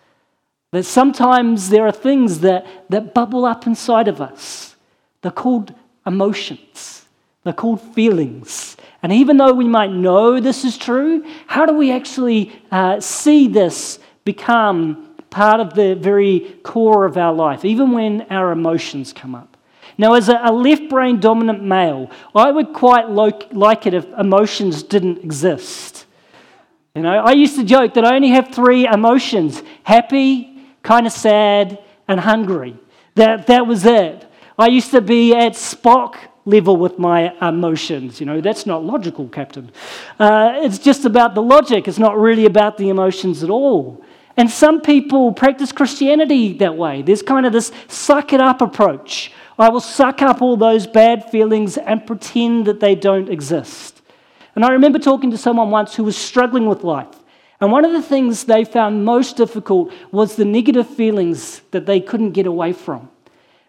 that 0.73 0.85
sometimes 0.85 1.69
there 1.71 1.87
are 1.87 1.93
things 1.93 2.41
that, 2.41 2.67
that 2.91 3.15
bubble 3.15 3.45
up 3.45 3.67
inside 3.67 4.09
of 4.09 4.21
us. 4.21 4.75
They're 5.23 5.31
called 5.31 5.73
emotions, 6.05 7.07
they're 7.45 7.53
called 7.53 7.81
feelings. 7.81 8.74
And 9.05 9.13
even 9.13 9.37
though 9.37 9.53
we 9.53 9.69
might 9.69 9.93
know 9.93 10.41
this 10.41 10.65
is 10.65 10.79
true, 10.79 11.27
how 11.47 11.67
do 11.67 11.75
we 11.75 11.93
actually 11.93 12.51
uh, 12.71 13.01
see 13.01 13.49
this 13.49 13.99
become 14.25 15.15
part 15.29 15.61
of 15.61 15.75
the 15.75 15.95
very 15.95 16.59
core 16.63 17.05
of 17.05 17.19
our 17.19 17.35
life, 17.35 17.67
even 17.67 17.93
when 17.93 18.23
our 18.31 18.51
emotions 18.51 19.13
come 19.13 19.35
up? 19.35 19.59
Now, 19.99 20.15
as 20.15 20.31
a 20.31 20.51
left 20.51 20.89
brain 20.89 21.21
dominant 21.21 21.63
male, 21.63 22.11
I 22.35 22.51
would 22.51 22.73
quite 22.73 23.11
like 23.11 23.87
it 23.87 23.93
if 23.93 24.07
emotions 24.19 24.83
didn't 24.83 25.19
exist. 25.19 26.07
You 26.95 27.03
know, 27.03 27.13
I 27.13 27.33
used 27.33 27.57
to 27.57 27.65
joke 27.65 27.93
that 27.95 28.07
I 28.07 28.17
only 28.17 28.31
have 28.31 28.55
three 28.55 28.87
emotions 28.87 29.63
happy, 29.83 30.65
kind 30.83 31.07
of 31.07 31.13
sad, 31.13 31.79
and 32.09 32.19
hungry. 32.21 32.75
That, 33.17 33.49
that 33.49 33.67
was 33.67 33.85
it. 33.85 34.27
I 34.59 34.69
used 34.69 34.93
to 34.93 35.03
be 35.03 35.35
at 35.35 35.53
Spock 35.53 36.17
level 36.45 36.77
with 36.77 36.99
my 36.99 37.35
emotions. 37.47 38.21
You 38.21 38.27
know, 38.27 38.41
that's 38.41 38.67
not 38.67 38.85
logical, 38.85 39.29
Captain. 39.29 39.71
Uh, 40.19 40.53
it's 40.57 40.79
just 40.79 41.05
about 41.05 41.35
the 41.35 41.43
logic, 41.43 41.89
it's 41.89 41.99
not 41.99 42.19
really 42.19 42.47
about 42.47 42.77
the 42.77 42.89
emotions 42.89 43.43
at 43.43 43.51
all. 43.51 44.05
And 44.37 44.51
some 44.51 44.81
people 44.81 45.33
practice 45.33 45.71
Christianity 45.71 46.55
that 46.59 46.77
way. 46.77 47.03
There's 47.03 47.23
kind 47.23 47.47
of 47.47 47.53
this 47.53 47.71
suck 47.87 48.33
it 48.33 48.41
up 48.41 48.61
approach. 48.61 49.33
I 49.59 49.69
will 49.69 49.81
suck 49.81 50.23
up 50.23 50.43
all 50.43 50.57
those 50.57 50.87
bad 50.87 51.31
feelings 51.31 51.79
and 51.79 52.05
pretend 52.05 52.67
that 52.67 52.81
they 52.81 52.97
don't 52.97 53.29
exist. 53.29 54.03
And 54.57 54.65
I 54.65 54.73
remember 54.73 54.99
talking 54.99 55.31
to 55.31 55.39
someone 55.39 55.71
once 55.71 55.95
who 55.95 56.05
was 56.05 56.17
struggling 56.17 56.67
with 56.67 56.83
life. 56.83 57.15
And 57.61 57.71
one 57.71 57.85
of 57.85 57.93
the 57.93 58.03
things 58.03 58.45
they 58.45 58.65
found 58.65 59.05
most 59.05 59.37
difficult 59.37 59.93
was 60.11 60.35
the 60.35 60.45
negative 60.45 60.89
feelings 60.89 61.61
that 61.71 61.87
they 61.87 62.01
couldn't 62.01 62.33
get 62.33 62.47
away 62.47 62.73
from. 62.73 63.09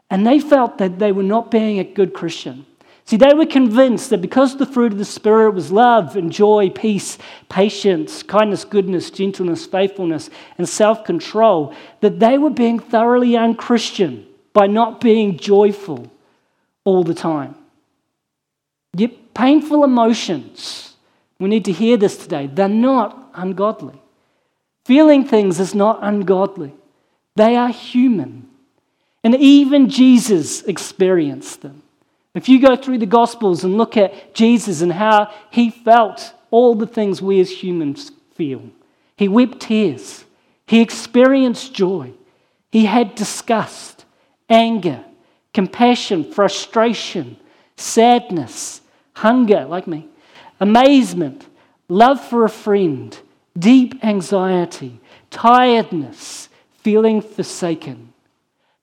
And 0.09 0.25
they 0.25 0.39
felt 0.39 0.77
that 0.77 0.99
they 0.99 1.11
were 1.11 1.23
not 1.23 1.51
being 1.51 1.79
a 1.79 1.83
good 1.83 2.13
Christian. 2.13 2.65
See, 3.05 3.17
they 3.17 3.33
were 3.35 3.45
convinced 3.45 4.09
that 4.09 4.21
because 4.21 4.57
the 4.57 4.65
fruit 4.65 4.91
of 4.91 4.97
the 4.97 5.05
Spirit 5.05 5.53
was 5.53 5.71
love 5.71 6.15
and 6.15 6.31
joy, 6.31 6.71
peace, 6.71 7.19
patience, 7.49 8.23
kindness, 8.23 8.65
goodness, 8.65 9.11
gentleness, 9.11 9.67
faithfulness, 9.67 10.31
and 10.57 10.67
self 10.67 11.03
control, 11.03 11.75
that 12.01 12.19
they 12.19 12.39
were 12.39 12.49
being 12.49 12.79
thoroughly 12.79 13.37
unchristian 13.37 14.25
by 14.53 14.65
not 14.65 15.01
being 15.01 15.37
joyful 15.37 16.11
all 16.83 17.03
the 17.03 17.13
time. 17.13 17.55
Yet, 18.95 19.35
painful 19.35 19.83
emotions, 19.83 20.95
we 21.39 21.47
need 21.47 21.65
to 21.65 21.71
hear 21.71 21.97
this 21.97 22.17
today, 22.17 22.47
they're 22.47 22.67
not 22.67 23.29
ungodly. 23.35 24.01
Feeling 24.85 25.25
things 25.25 25.59
is 25.59 25.75
not 25.75 25.99
ungodly, 26.01 26.73
they 27.35 27.55
are 27.55 27.69
human. 27.69 28.49
And 29.25 29.33
even 29.38 29.89
Jesus 29.89 30.61
experienced 30.61 31.63
them. 31.63 31.81
If 32.35 32.47
you 32.47 32.61
go 32.61 32.75
through 32.75 32.99
the 32.99 33.07
Gospels 33.07 33.63
and 33.63 33.75
look 33.75 33.97
at 33.97 34.35
Jesus 34.35 34.81
and 34.81 34.93
how 34.93 35.33
he 35.49 35.71
felt 35.71 36.31
all 36.51 36.75
the 36.75 36.85
things 36.85 37.23
we 37.23 37.39
as 37.39 37.63
humans 37.63 38.11
feel, 38.35 38.61
he 39.17 39.27
wept 39.27 39.61
tears, 39.61 40.25
he 40.67 40.79
experienced 40.79 41.73
joy, 41.73 42.11
he 42.71 42.85
had 42.85 43.15
disgust, 43.15 44.05
anger, 44.47 45.03
compassion, 45.55 46.23
frustration, 46.23 47.35
sadness, 47.77 48.81
hunger, 49.13 49.65
like 49.65 49.88
me, 49.88 50.07
amazement, 50.59 51.47
love 51.89 52.23
for 52.23 52.45
a 52.45 52.49
friend, 52.49 53.17
deep 53.57 54.05
anxiety, 54.05 54.99
tiredness, 55.31 56.47
feeling 56.77 57.23
forsaken. 57.23 58.13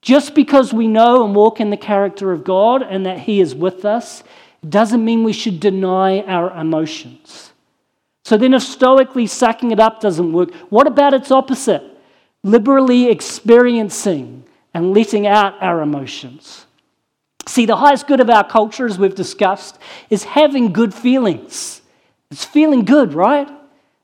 Just 0.03 0.35
because 0.35 0.73
we 0.73 0.85
know 0.85 1.23
and 1.23 1.33
walk 1.33 1.61
in 1.61 1.69
the 1.69 1.77
character 1.77 2.33
of 2.33 2.43
God 2.43 2.83
and 2.83 3.05
that 3.05 3.19
He 3.19 3.39
is 3.39 3.55
with 3.55 3.85
us 3.85 4.21
doesn't 4.67 5.03
mean 5.03 5.23
we 5.23 5.31
should 5.31 5.61
deny 5.61 6.19
our 6.23 6.51
emotions. 6.51 7.53
So 8.25 8.37
then, 8.37 8.53
if 8.53 8.63
stoically 8.63 9.27
sucking 9.27 9.71
it 9.71 9.79
up 9.79 10.01
doesn't 10.01 10.33
work, 10.33 10.53
what 10.69 10.87
about 10.87 11.13
its 11.13 11.31
opposite? 11.31 11.83
Liberally 12.43 13.09
experiencing 13.09 14.43
and 14.73 14.93
letting 14.93 15.25
out 15.25 15.55
our 15.61 15.81
emotions. 15.81 16.65
See, 17.47 17.65
the 17.65 17.77
highest 17.77 18.05
good 18.05 18.19
of 18.19 18.29
our 18.29 18.45
culture, 18.45 18.85
as 18.85 18.99
we've 18.99 19.15
discussed, 19.15 19.79
is 20.09 20.25
having 20.25 20.73
good 20.73 20.93
feelings. 20.93 21.81
It's 22.29 22.43
feeling 22.43 22.83
good, 22.83 23.13
right? 23.13 23.49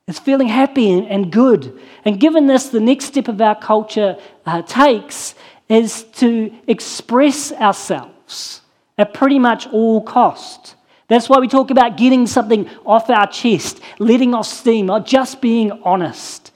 It's 0.08 0.20
feeling 0.20 0.48
happy 0.48 1.06
and 1.06 1.30
good. 1.30 1.78
And 2.06 2.20
given 2.20 2.48
this, 2.48 2.70
the 2.70 2.80
next 2.80 3.06
step 3.06 3.28
of 3.28 3.42
our 3.42 3.56
culture 3.56 4.18
uh, 4.46 4.62
takes 4.62 5.36
is 5.70 6.04
to 6.04 6.52
express 6.68 7.52
ourselves 7.54 8.62
at 8.98 9.14
pretty 9.14 9.40
much 9.40 9.68
all 9.68 10.02
cost. 10.02 10.76
That's 11.08 11.30
why 11.30 11.40
we 11.40 11.48
talk 11.48 11.72
about 11.72 11.98
getting 11.98 12.28
something 12.28 12.70
off 12.86 13.10
our 13.10 13.28
chest, 13.28 13.80
letting 13.98 14.34
off 14.34 14.48
steam, 14.48 14.88
not 14.88 15.06
just 15.06 15.42
being 15.42 15.72
honest. 15.84 16.52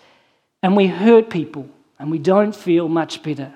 And 0.61 0.75
we 0.75 0.87
hurt 0.87 1.29
people 1.29 1.69
and 1.99 2.11
we 2.11 2.19
don't 2.19 2.55
feel 2.55 2.87
much 2.87 3.23
better. 3.23 3.53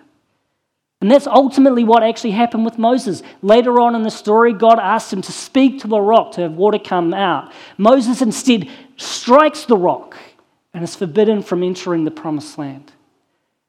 And 0.99 1.11
that's 1.11 1.27
ultimately 1.27 1.83
what 1.83 2.01
actually 2.01 2.31
happened 2.31 2.65
with 2.65 2.79
Moses. 2.79 3.21
Later 3.43 3.79
on 3.79 3.93
in 3.93 4.01
the 4.01 4.09
story, 4.09 4.53
God 4.53 4.79
asked 4.79 5.13
him 5.13 5.21
to 5.21 5.31
speak 5.31 5.81
to 5.81 5.87
the 5.87 5.99
rock 5.99 6.31
to 6.33 6.41
have 6.41 6.53
water 6.53 6.79
come 6.79 7.13
out. 7.13 7.53
Moses 7.77 8.21
instead 8.21 8.67
strikes 8.95 9.65
the 9.65 9.77
rock 9.77 10.17
and 10.73 10.83
is 10.83 10.95
forbidden 10.95 11.43
from 11.43 11.61
entering 11.61 12.03
the 12.03 12.11
promised 12.11 12.57
land. 12.57 12.91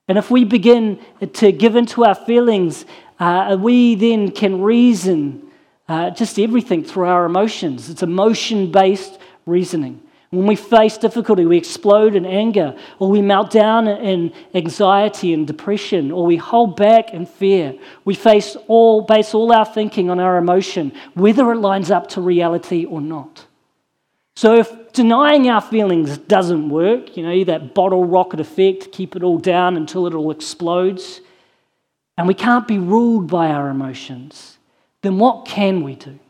And 0.08 0.16
if 0.16 0.30
we 0.30 0.44
begin 0.44 0.98
to 1.34 1.52
give 1.52 1.76
into 1.76 2.04
our 2.04 2.14
feelings, 2.14 2.86
uh, 3.20 3.56
we 3.60 3.94
then 3.94 4.30
can 4.30 4.62
reason 4.62 5.50
uh, 5.88 6.10
just 6.10 6.38
everything 6.38 6.82
through 6.82 7.06
our 7.06 7.26
emotions. 7.26 7.90
It's 7.90 8.02
emotion 8.02 8.72
based 8.72 9.18
reasoning. 9.46 10.02
When 10.30 10.46
we 10.46 10.56
face 10.56 10.98
difficulty, 10.98 11.46
we 11.46 11.56
explode 11.56 12.14
in 12.14 12.26
anger, 12.26 12.76
or 12.98 13.08
we 13.08 13.22
melt 13.22 13.50
down 13.50 13.88
in 13.88 14.34
anxiety 14.54 15.32
and 15.32 15.46
depression, 15.46 16.12
or 16.12 16.26
we 16.26 16.36
hold 16.36 16.76
back 16.76 17.14
in 17.14 17.24
fear. 17.24 17.74
We 18.04 18.14
face 18.14 18.54
all, 18.66 19.00
base 19.00 19.32
all 19.32 19.50
our 19.52 19.64
thinking 19.64 20.10
on 20.10 20.20
our 20.20 20.36
emotion, 20.36 20.92
whether 21.14 21.50
it 21.52 21.56
lines 21.56 21.90
up 21.90 22.08
to 22.10 22.20
reality 22.20 22.84
or 22.84 23.00
not. 23.00 23.46
So 24.38 24.54
if 24.54 24.92
denying 24.92 25.50
our 25.50 25.60
feelings 25.60 26.16
doesn't 26.16 26.68
work, 26.68 27.16
you 27.16 27.24
know, 27.24 27.42
that 27.42 27.74
bottle 27.74 28.04
rocket 28.04 28.38
effect, 28.38 28.92
keep 28.92 29.16
it 29.16 29.24
all 29.24 29.38
down 29.38 29.76
until 29.76 30.06
it 30.06 30.14
all 30.14 30.30
explodes, 30.30 31.20
and 32.16 32.28
we 32.28 32.34
can't 32.34 32.68
be 32.68 32.78
ruled 32.78 33.26
by 33.26 33.48
our 33.48 33.68
emotions, 33.68 34.58
then 35.02 35.18
what 35.18 35.44
can 35.44 35.82
we 35.82 35.96
do? 35.96 36.20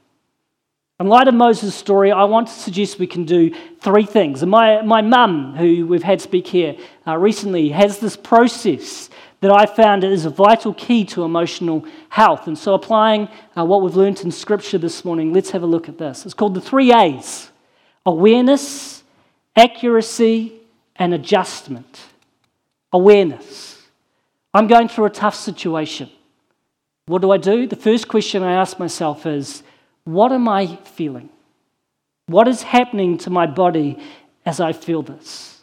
In 0.98 1.08
light 1.08 1.28
of 1.28 1.34
Moses' 1.34 1.74
story, 1.74 2.10
I 2.10 2.24
want 2.24 2.46
to 2.48 2.54
suggest 2.54 2.98
we 2.98 3.06
can 3.06 3.26
do 3.26 3.54
three 3.82 4.06
things. 4.06 4.40
And 4.40 4.50
my, 4.50 4.80
my 4.80 5.02
mum, 5.02 5.54
who 5.56 5.86
we've 5.86 6.02
had 6.02 6.22
speak 6.22 6.46
here 6.46 6.78
uh, 7.06 7.18
recently, 7.18 7.68
has 7.68 7.98
this 7.98 8.16
process 8.16 9.10
that 9.42 9.50
I 9.50 9.66
found 9.66 10.02
is 10.02 10.24
a 10.24 10.30
vital 10.30 10.72
key 10.72 11.04
to 11.04 11.24
emotional 11.24 11.84
health. 12.08 12.46
And 12.46 12.56
so, 12.56 12.72
applying 12.72 13.28
uh, 13.54 13.66
what 13.66 13.82
we've 13.82 13.96
learned 13.96 14.22
in 14.22 14.30
Scripture 14.30 14.78
this 14.78 15.04
morning, 15.04 15.34
let's 15.34 15.50
have 15.50 15.62
a 15.62 15.66
look 15.66 15.90
at 15.90 15.98
this. 15.98 16.24
It's 16.24 16.32
called 16.32 16.54
the 16.54 16.62
three 16.62 16.90
A's 16.94 17.50
awareness, 18.08 19.04
accuracy, 19.54 20.54
and 20.96 21.12
adjustment. 21.12 22.00
Awareness. 22.90 23.82
I'm 24.54 24.66
going 24.66 24.88
through 24.88 25.04
a 25.04 25.10
tough 25.10 25.34
situation. 25.34 26.08
What 27.04 27.20
do 27.20 27.30
I 27.30 27.36
do? 27.36 27.66
The 27.66 27.76
first 27.76 28.08
question 28.08 28.42
I 28.42 28.54
ask 28.54 28.78
myself 28.78 29.26
is 29.26 29.62
what 30.04 30.32
am 30.32 30.48
I 30.48 30.76
feeling? 30.84 31.28
What 32.26 32.48
is 32.48 32.62
happening 32.62 33.18
to 33.18 33.30
my 33.30 33.46
body 33.46 33.98
as 34.46 34.58
I 34.58 34.72
feel 34.72 35.02
this? 35.02 35.60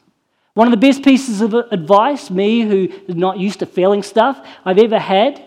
One 0.53 0.67
of 0.67 0.71
the 0.71 0.87
best 0.87 1.03
pieces 1.03 1.41
of 1.41 1.55
advice, 1.55 2.29
me 2.29 2.61
who 2.61 2.87
is 3.07 3.15
not 3.15 3.39
used 3.39 3.59
to 3.59 3.65
feeling 3.65 4.03
stuff, 4.03 4.39
I've 4.63 4.77
ever 4.77 4.99
had, 4.99 5.43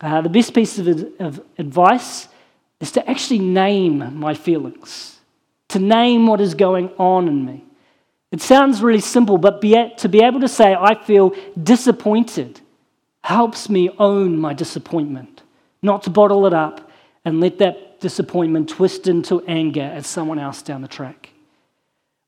uh, 0.00 0.20
the 0.20 0.28
best 0.28 0.54
piece 0.54 0.78
of, 0.78 0.86
of 1.18 1.40
advice 1.58 2.28
is 2.80 2.92
to 2.92 3.10
actually 3.10 3.40
name 3.40 4.16
my 4.16 4.34
feelings 4.34 5.15
to 5.68 5.78
name 5.78 6.26
what 6.26 6.40
is 6.40 6.54
going 6.54 6.90
on 6.98 7.28
in 7.28 7.44
me. 7.44 7.64
It 8.32 8.40
sounds 8.40 8.82
really 8.82 9.00
simple, 9.00 9.38
but 9.38 9.60
be, 9.60 9.74
to 9.98 10.08
be 10.08 10.22
able 10.22 10.40
to 10.40 10.48
say, 10.48 10.74
I 10.74 10.94
feel 10.94 11.34
disappointed, 11.62 12.60
helps 13.22 13.68
me 13.68 13.90
own 13.98 14.38
my 14.38 14.52
disappointment, 14.52 15.42
not 15.82 16.02
to 16.04 16.10
bottle 16.10 16.46
it 16.46 16.54
up 16.54 16.90
and 17.24 17.40
let 17.40 17.58
that 17.58 18.00
disappointment 18.00 18.68
twist 18.68 19.08
into 19.08 19.42
anger 19.46 19.82
at 19.82 20.04
someone 20.04 20.38
else 20.38 20.62
down 20.62 20.82
the 20.82 20.88
track. 20.88 21.30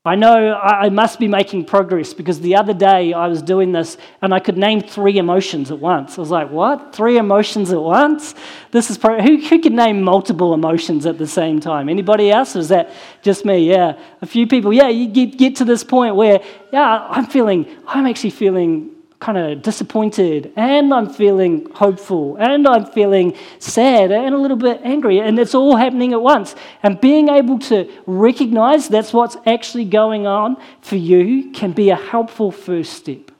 I 0.09 0.15
know 0.15 0.55
I 0.55 0.89
must 0.89 1.19
be 1.19 1.27
making 1.27 1.65
progress 1.65 2.15
because 2.15 2.41
the 2.41 2.55
other 2.55 2.73
day 2.73 3.13
I 3.13 3.27
was 3.27 3.43
doing 3.43 3.71
this 3.73 3.95
and 4.23 4.33
I 4.33 4.39
could 4.39 4.57
name 4.57 4.81
three 4.81 5.19
emotions 5.19 5.69
at 5.69 5.77
once. 5.77 6.17
I 6.17 6.21
was 6.21 6.31
like, 6.31 6.49
what? 6.49 6.95
Three 6.95 7.19
emotions 7.19 7.71
at 7.71 7.79
once? 7.79 8.33
This 8.71 8.89
is 8.89 8.97
pro- 8.97 9.21
who, 9.21 9.37
who 9.37 9.59
can 9.59 9.75
name 9.75 10.01
multiple 10.01 10.55
emotions 10.55 11.05
at 11.05 11.19
the 11.19 11.27
same 11.27 11.59
time? 11.59 11.89
Anybody 11.89 12.31
else? 12.31 12.55
Or 12.55 12.59
is 12.59 12.69
that 12.69 12.91
just 13.21 13.45
me? 13.45 13.69
Yeah. 13.69 13.99
A 14.23 14.25
few 14.25 14.47
people. 14.47 14.73
Yeah, 14.73 14.87
you 14.89 15.09
get, 15.09 15.37
get 15.37 15.57
to 15.57 15.63
this 15.63 15.83
point 15.83 16.15
where, 16.15 16.39
yeah, 16.73 17.05
I'm 17.07 17.27
feeling, 17.27 17.67
I'm 17.85 18.07
actually 18.07 18.31
feeling 18.31 18.89
kind 19.19 19.37
of 19.37 19.61
disappointed 19.61 20.53
and 20.55 20.93
I'm 20.93 21.09
feeling 21.09 21.69
hopeful 21.71 22.37
and 22.37 22.65
I'm 22.65 22.85
feeling 22.85 23.35
sad 23.59 24.11
and 24.11 24.33
a 24.33 24.37
little 24.37 24.57
bit 24.57 24.79
angry. 24.83 25.19
And 25.19 25.37
it's 25.37 25.53
all 25.53 25.75
happening 25.75 26.13
at 26.13 26.21
once. 26.21 26.55
And 26.83 26.99
being 27.01 27.27
able 27.27 27.59
to 27.59 27.91
recognize 28.05 28.87
that's 28.87 29.11
what's 29.11 29.35
actually 29.45 29.85
going 29.85 30.25
on 30.25 30.57
for 30.81 30.95
you 30.95 31.51
can 31.51 31.73
be 31.73 31.89
a 31.89 31.95
helpful 31.95 32.51
first 32.51 32.93
step. 32.93 33.31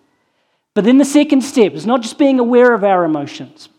But 0.74 0.84
then 0.84 0.98
the 0.98 1.06
second 1.06 1.42
step 1.42 1.74
is 1.74 1.86
not 1.86 2.02
just 2.02 2.18
being 2.18 2.40
aware 2.40 2.74
of 2.74 2.84
our 2.84 3.06
emotions, 3.06 3.70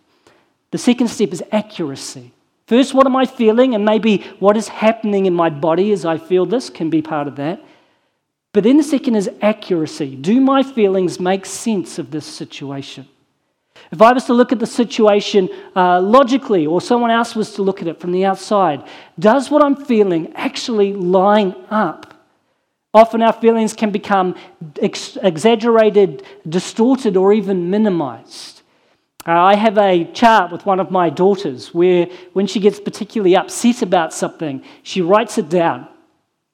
the 0.70 0.78
second 0.78 1.08
step 1.08 1.32
is 1.32 1.42
accuracy. 1.52 2.32
First, 2.66 2.94
what 2.94 3.04
am 3.04 3.16
I 3.16 3.26
feeling? 3.26 3.74
And 3.74 3.84
maybe 3.84 4.18
what 4.38 4.56
is 4.56 4.68
happening 4.68 5.26
in 5.26 5.34
my 5.34 5.50
body 5.50 5.90
as 5.90 6.04
I 6.04 6.18
feel 6.18 6.46
this 6.46 6.70
can 6.70 6.88
be 6.88 7.02
part 7.02 7.26
of 7.26 7.36
that. 7.36 7.60
But 8.52 8.64
then 8.64 8.76
the 8.78 8.82
second 8.82 9.14
is 9.14 9.30
accuracy. 9.40 10.16
Do 10.16 10.40
my 10.40 10.62
feelings 10.62 11.20
make 11.20 11.46
sense 11.46 11.98
of 11.98 12.10
this 12.10 12.26
situation? 12.26 13.08
If 13.92 14.02
I 14.02 14.12
was 14.12 14.24
to 14.26 14.34
look 14.34 14.52
at 14.52 14.58
the 14.58 14.66
situation 14.66 15.48
uh, 15.74 16.00
logically, 16.00 16.66
or 16.66 16.80
someone 16.80 17.10
else 17.10 17.34
was 17.34 17.54
to 17.54 17.62
look 17.62 17.80
at 17.80 17.88
it 17.88 18.00
from 18.00 18.12
the 18.12 18.24
outside, 18.24 18.84
does 19.18 19.50
what 19.50 19.62
I'm 19.62 19.76
feeling 19.76 20.32
actually 20.34 20.92
line 20.92 21.54
up? 21.70 22.14
Often 22.92 23.22
our 23.22 23.32
feelings 23.32 23.72
can 23.72 23.90
become 23.90 24.34
ex- 24.82 25.16
exaggerated, 25.22 26.24
distorted, 26.48 27.16
or 27.16 27.32
even 27.32 27.70
minimized. 27.70 28.62
Uh, 29.26 29.32
I 29.32 29.54
have 29.54 29.78
a 29.78 30.04
chart 30.12 30.50
with 30.50 30.66
one 30.66 30.80
of 30.80 30.90
my 30.90 31.08
daughters 31.08 31.72
where, 31.72 32.06
when 32.32 32.46
she 32.46 32.58
gets 32.58 32.80
particularly 32.80 33.36
upset 33.36 33.82
about 33.82 34.12
something, 34.12 34.64
she 34.82 35.02
writes 35.02 35.38
it 35.38 35.48
down. 35.48 35.86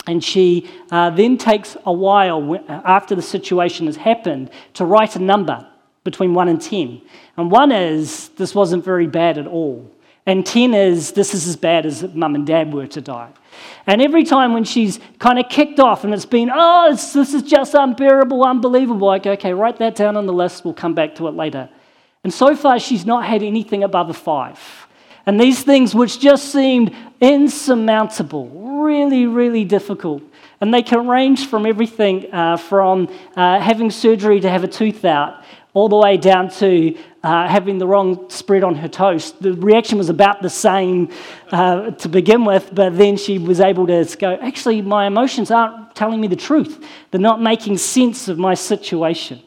And 0.06 0.22
she 0.22 0.68
uh, 0.90 1.10
then 1.10 1.36
takes 1.36 1.76
a 1.84 1.92
while 1.92 2.60
after 2.68 3.14
the 3.14 3.22
situation 3.22 3.86
has 3.86 3.96
happened 3.96 4.50
to 4.74 4.84
write 4.84 5.16
a 5.16 5.18
number 5.18 5.66
between 6.04 6.32
1 6.32 6.48
and 6.48 6.60
10. 6.60 7.02
And 7.36 7.50
1 7.50 7.72
is, 7.72 8.28
this 8.30 8.54
wasn't 8.54 8.84
very 8.84 9.08
bad 9.08 9.38
at 9.38 9.46
all. 9.46 9.90
And 10.24 10.46
10 10.46 10.74
is, 10.74 11.12
this 11.12 11.34
is 11.34 11.46
as 11.46 11.56
bad 11.56 11.86
as 11.86 12.02
mum 12.14 12.34
and 12.34 12.46
dad 12.46 12.72
were 12.72 12.86
to 12.88 13.00
die. 13.00 13.30
And 13.86 14.02
every 14.02 14.24
time 14.24 14.52
when 14.52 14.64
she's 14.64 15.00
kind 15.18 15.38
of 15.38 15.48
kicked 15.48 15.80
off 15.80 16.04
and 16.04 16.14
it's 16.14 16.26
been, 16.26 16.50
oh, 16.52 16.90
it's, 16.92 17.12
this 17.12 17.34
is 17.34 17.42
just 17.42 17.74
unbearable, 17.74 18.44
unbelievable, 18.44 19.08
I 19.08 19.18
go, 19.18 19.32
okay, 19.32 19.52
write 19.52 19.78
that 19.78 19.94
down 19.94 20.16
on 20.16 20.26
the 20.26 20.32
list, 20.32 20.64
we'll 20.64 20.74
come 20.74 20.94
back 20.94 21.14
to 21.16 21.28
it 21.28 21.32
later. 21.34 21.68
And 22.24 22.34
so 22.34 22.56
far, 22.56 22.78
she's 22.80 23.06
not 23.06 23.24
had 23.24 23.42
anything 23.42 23.84
above 23.84 24.10
a 24.10 24.14
5. 24.14 24.85
And 25.26 25.40
these 25.40 25.62
things 25.64 25.94
which 25.94 26.20
just 26.20 26.52
seemed 26.52 26.94
insurmountable, 27.20 28.48
really, 28.84 29.26
really 29.26 29.64
difficult. 29.64 30.22
And 30.60 30.72
they 30.72 30.82
can 30.82 31.08
range 31.08 31.48
from 31.48 31.66
everything 31.66 32.32
uh, 32.32 32.56
from 32.56 33.08
uh, 33.34 33.60
having 33.60 33.90
surgery 33.90 34.40
to 34.40 34.48
have 34.48 34.62
a 34.62 34.68
tooth 34.68 35.04
out, 35.04 35.42
all 35.74 35.88
the 35.88 35.96
way 35.96 36.16
down 36.16 36.48
to 36.48 36.96
uh, 37.22 37.48
having 37.48 37.78
the 37.78 37.86
wrong 37.86 38.30
spread 38.30 38.62
on 38.62 38.76
her 38.76 38.88
toast. 38.88 39.42
The 39.42 39.52
reaction 39.52 39.98
was 39.98 40.08
about 40.08 40.42
the 40.42 40.48
same 40.48 41.10
uh, 41.50 41.90
to 41.90 42.08
begin 42.08 42.44
with, 42.44 42.72
but 42.72 42.96
then 42.96 43.16
she 43.16 43.36
was 43.36 43.60
able 43.60 43.86
to 43.88 44.16
go, 44.16 44.38
actually, 44.40 44.80
my 44.80 45.06
emotions 45.06 45.50
aren't 45.50 45.94
telling 45.96 46.20
me 46.20 46.28
the 46.28 46.36
truth. 46.36 46.86
They're 47.10 47.20
not 47.20 47.42
making 47.42 47.78
sense 47.78 48.28
of 48.28 48.38
my 48.38 48.54
situation. 48.54 49.42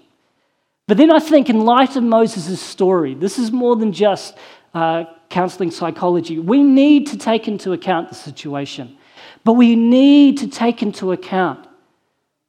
But 0.88 0.98
then 0.98 1.10
I 1.10 1.20
think, 1.20 1.50
in 1.50 1.62
light 1.62 1.96
of 1.96 2.04
Moses' 2.04 2.62
story, 2.62 3.14
this 3.14 3.40
is 3.40 3.52
more 3.52 3.76
than 3.76 3.94
just 3.94 4.36
uh, 4.74 5.06
counseling 5.30 5.72
psychology. 5.72 6.40
We 6.40 6.64
need 6.64 7.08
to 7.08 7.18
take 7.18 7.48
into 7.48 7.72
account 7.74 8.10
the 8.10 8.16
situation, 8.16 8.98
but 9.44 9.54
we 9.54 9.76
need 9.76 10.38
to 10.40 10.48
take 10.48 10.82
into 10.82 11.12
account 11.12 11.68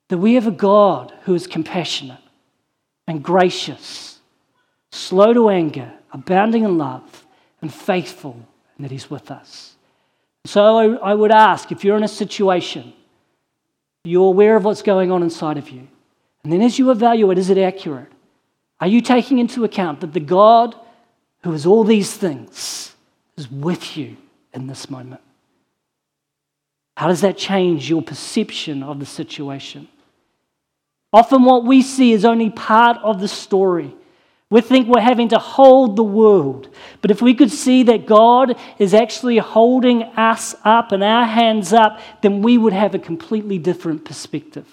that 0.09 0.19
we 0.19 0.35
have 0.35 0.47
a 0.47 0.53
God 0.53 1.13
who 1.23 1.35
is 1.35 1.47
compassionate 1.47 2.19
and 3.07 3.23
gracious, 3.23 4.19
slow 4.91 5.33
to 5.33 5.51
anger, 5.51 5.93
abounding 6.13 6.65
in 6.65 6.79
love, 6.79 7.27
and 7.63 7.73
faithful, 7.73 8.37
and 8.77 8.85
that 8.85 8.91
He's 8.91 9.11
with 9.11 9.31
us. 9.31 9.77
So 10.47 10.99
I 10.99 11.15
would 11.15 11.31
ask 11.31 11.71
if 11.71 11.85
you're 11.85 11.97
in 11.97 12.03
a 12.03 12.09
situation, 12.09 12.93
you're 14.05 14.29
aware 14.29 14.57
of 14.57 14.65
what's 14.65 14.83
going 14.83 15.13
on 15.13 15.23
inside 15.23 15.59
of 15.59 15.69
you. 15.69 15.87
And 16.43 16.53
then 16.53 16.63
as 16.63 16.79
you 16.79 16.91
evaluate, 16.91 17.37
is 17.37 17.51
it 17.51 17.59
accurate? 17.59 18.11
Are 18.81 18.87
you 18.87 19.03
taking 19.03 19.39
into 19.39 19.65
account 19.65 20.01
that 20.01 20.15
the 20.15 20.21
God 20.21 20.75
who 21.43 21.53
is 21.53 21.67
all 21.67 21.85
these 21.85 22.15
things, 22.15 22.95
is 23.37 23.51
with 23.51 23.97
you 23.97 24.17
in 24.53 24.67
this 24.67 24.91
moment. 24.91 25.21
How 26.97 27.09
does 27.09 27.23
that 27.23 27.39
change 27.39 27.89
your 27.89 28.03
perception 28.03 28.83
of 28.83 29.01
the 29.01 29.07
situation? 29.07 29.89
Often, 31.13 31.45
what 31.45 31.65
we 31.65 31.83
see 31.83 32.13
is 32.13 32.25
only 32.25 32.51
part 32.51 32.99
of 32.99 33.21
the 33.21 33.29
story. 33.29 33.95
We 34.51 34.61
think 34.61 34.89
we're 34.89 35.01
having 35.01 35.29
to 35.29 35.39
hold 35.39 35.97
the 35.97 36.05
world. 36.05 36.69
But 37.03 37.11
if 37.11 37.23
we 37.23 37.35
could 37.35 37.51
see 37.51 37.85
that 37.85 38.07
God 38.07 38.57
is 38.79 38.95
actually 38.95 39.39
holding 39.39 40.03
us 40.03 40.55
up 40.65 40.93
and 40.93 41.03
our 41.05 41.25
hands 41.25 41.73
up, 41.73 42.01
then 42.21 42.43
we 42.43 42.59
would 42.59 42.73
have 42.73 42.95
a 42.95 42.99
completely 42.99 43.59
different 43.59 44.05
perspective. 44.05 44.67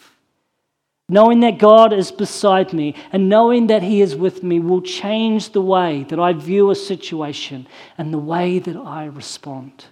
Knowing 1.09 1.39
that 1.39 1.57
God 1.57 1.93
is 1.93 2.11
beside 2.11 2.73
me 2.73 2.93
and 3.13 3.29
knowing 3.29 3.67
that 3.67 3.81
He 3.81 4.01
is 4.01 4.15
with 4.15 4.43
me 4.43 4.59
will 4.59 4.81
change 4.81 5.51
the 5.51 5.61
way 5.61 6.05
that 6.09 6.19
I 6.19 6.33
view 6.33 6.69
a 6.69 6.75
situation 6.75 7.65
and 7.97 8.13
the 8.13 8.17
way 8.17 8.59
that 8.59 8.75
I 8.75 9.05
respond. 9.05 9.85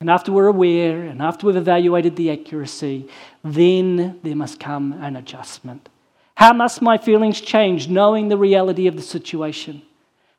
And 0.00 0.08
after 0.08 0.30
we're 0.30 0.46
aware 0.46 1.02
and 1.02 1.20
after 1.20 1.46
we've 1.46 1.56
evaluated 1.56 2.14
the 2.14 2.30
accuracy, 2.30 3.08
then 3.42 4.20
there 4.22 4.36
must 4.36 4.60
come 4.60 4.92
an 5.02 5.16
adjustment. 5.16 5.88
How 6.36 6.52
must 6.52 6.80
my 6.80 6.98
feelings 6.98 7.40
change 7.40 7.88
knowing 7.88 8.28
the 8.28 8.36
reality 8.36 8.86
of 8.86 8.94
the 8.94 9.02
situation? 9.02 9.82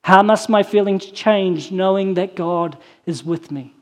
How 0.01 0.23
must 0.23 0.47
my 0.47 0.63
feelings 0.63 1.05
change 1.07 1.73
knowing 1.73 2.13
that 2.13 2.37
God 2.37 2.77
is 3.05 3.25
with 3.25 3.51
me? 3.51 3.73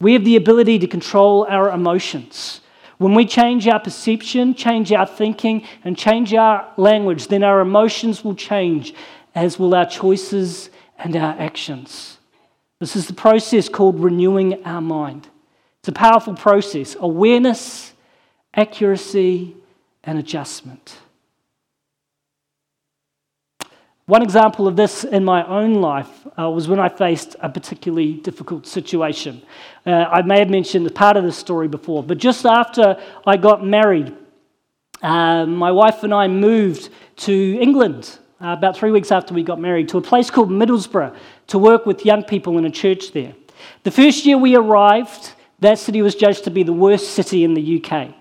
We 0.00 0.14
have 0.14 0.24
the 0.24 0.34
ability 0.34 0.80
to 0.80 0.88
control 0.88 1.46
our 1.48 1.70
emotions. 1.70 2.62
When 3.00 3.14
we 3.14 3.24
change 3.24 3.66
our 3.66 3.80
perception, 3.80 4.54
change 4.54 4.92
our 4.92 5.06
thinking, 5.06 5.66
and 5.84 5.96
change 5.96 6.34
our 6.34 6.70
language, 6.76 7.28
then 7.28 7.42
our 7.42 7.60
emotions 7.60 8.22
will 8.22 8.34
change, 8.34 8.92
as 9.34 9.58
will 9.58 9.74
our 9.74 9.86
choices 9.86 10.68
and 10.98 11.16
our 11.16 11.34
actions. 11.38 12.18
This 12.78 12.96
is 12.96 13.06
the 13.06 13.14
process 13.14 13.70
called 13.70 13.98
renewing 14.00 14.62
our 14.66 14.82
mind. 14.82 15.30
It's 15.78 15.88
a 15.88 15.92
powerful 15.92 16.34
process 16.34 16.94
awareness, 17.00 17.94
accuracy, 18.54 19.56
and 20.04 20.18
adjustment. 20.18 20.98
One 24.10 24.22
example 24.22 24.66
of 24.66 24.74
this 24.74 25.04
in 25.04 25.24
my 25.24 25.46
own 25.46 25.74
life 25.74 26.26
uh, 26.36 26.50
was 26.50 26.66
when 26.66 26.80
I 26.80 26.88
faced 26.88 27.36
a 27.42 27.48
particularly 27.48 28.14
difficult 28.14 28.66
situation. 28.66 29.40
Uh, 29.86 29.90
I 29.90 30.22
may 30.22 30.40
have 30.40 30.50
mentioned 30.50 30.92
part 30.96 31.16
of 31.16 31.22
this 31.22 31.36
story 31.36 31.68
before, 31.68 32.02
but 32.02 32.18
just 32.18 32.44
after 32.44 33.00
I 33.24 33.36
got 33.36 33.64
married, 33.64 34.12
uh, 35.00 35.46
my 35.46 35.70
wife 35.70 36.02
and 36.02 36.12
I 36.12 36.26
moved 36.26 36.88
to 37.18 37.56
England 37.60 38.18
uh, 38.42 38.48
about 38.48 38.76
three 38.76 38.90
weeks 38.90 39.12
after 39.12 39.32
we 39.32 39.44
got 39.44 39.60
married 39.60 39.88
to 39.90 39.98
a 39.98 40.02
place 40.02 40.28
called 40.28 40.50
Middlesbrough 40.50 41.14
to 41.46 41.58
work 41.60 41.86
with 41.86 42.04
young 42.04 42.24
people 42.24 42.58
in 42.58 42.64
a 42.64 42.70
church 42.70 43.12
there. 43.12 43.32
The 43.84 43.92
first 43.92 44.26
year 44.26 44.38
we 44.38 44.56
arrived, 44.56 45.34
that 45.60 45.78
city 45.78 46.02
was 46.02 46.16
judged 46.16 46.42
to 46.42 46.50
be 46.50 46.64
the 46.64 46.72
worst 46.72 47.10
city 47.10 47.44
in 47.44 47.54
the 47.54 47.80
UK. 47.80 48.12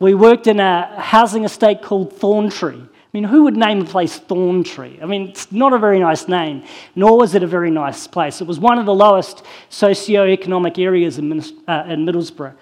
We 0.00 0.14
worked 0.14 0.48
in 0.48 0.58
a 0.58 1.00
housing 1.00 1.44
estate 1.44 1.80
called 1.80 2.18
Thorntree. 2.18 2.87
I 3.08 3.16
mean, 3.16 3.24
who 3.24 3.44
would 3.44 3.56
name 3.56 3.80
a 3.80 3.84
place 3.86 4.18
Thorntree? 4.18 5.02
I 5.02 5.06
mean, 5.06 5.28
it's 5.28 5.50
not 5.50 5.72
a 5.72 5.78
very 5.78 5.98
nice 5.98 6.28
name, 6.28 6.62
nor 6.94 7.16
was 7.16 7.34
it 7.34 7.42
a 7.42 7.46
very 7.46 7.70
nice 7.70 8.06
place. 8.06 8.42
It 8.42 8.46
was 8.46 8.60
one 8.60 8.78
of 8.78 8.84
the 8.84 8.94
lowest 8.94 9.46
socio-economic 9.70 10.78
areas 10.78 11.16
in, 11.16 11.32
uh, 11.66 11.84
in 11.88 12.04
Middlesbrough 12.04 12.54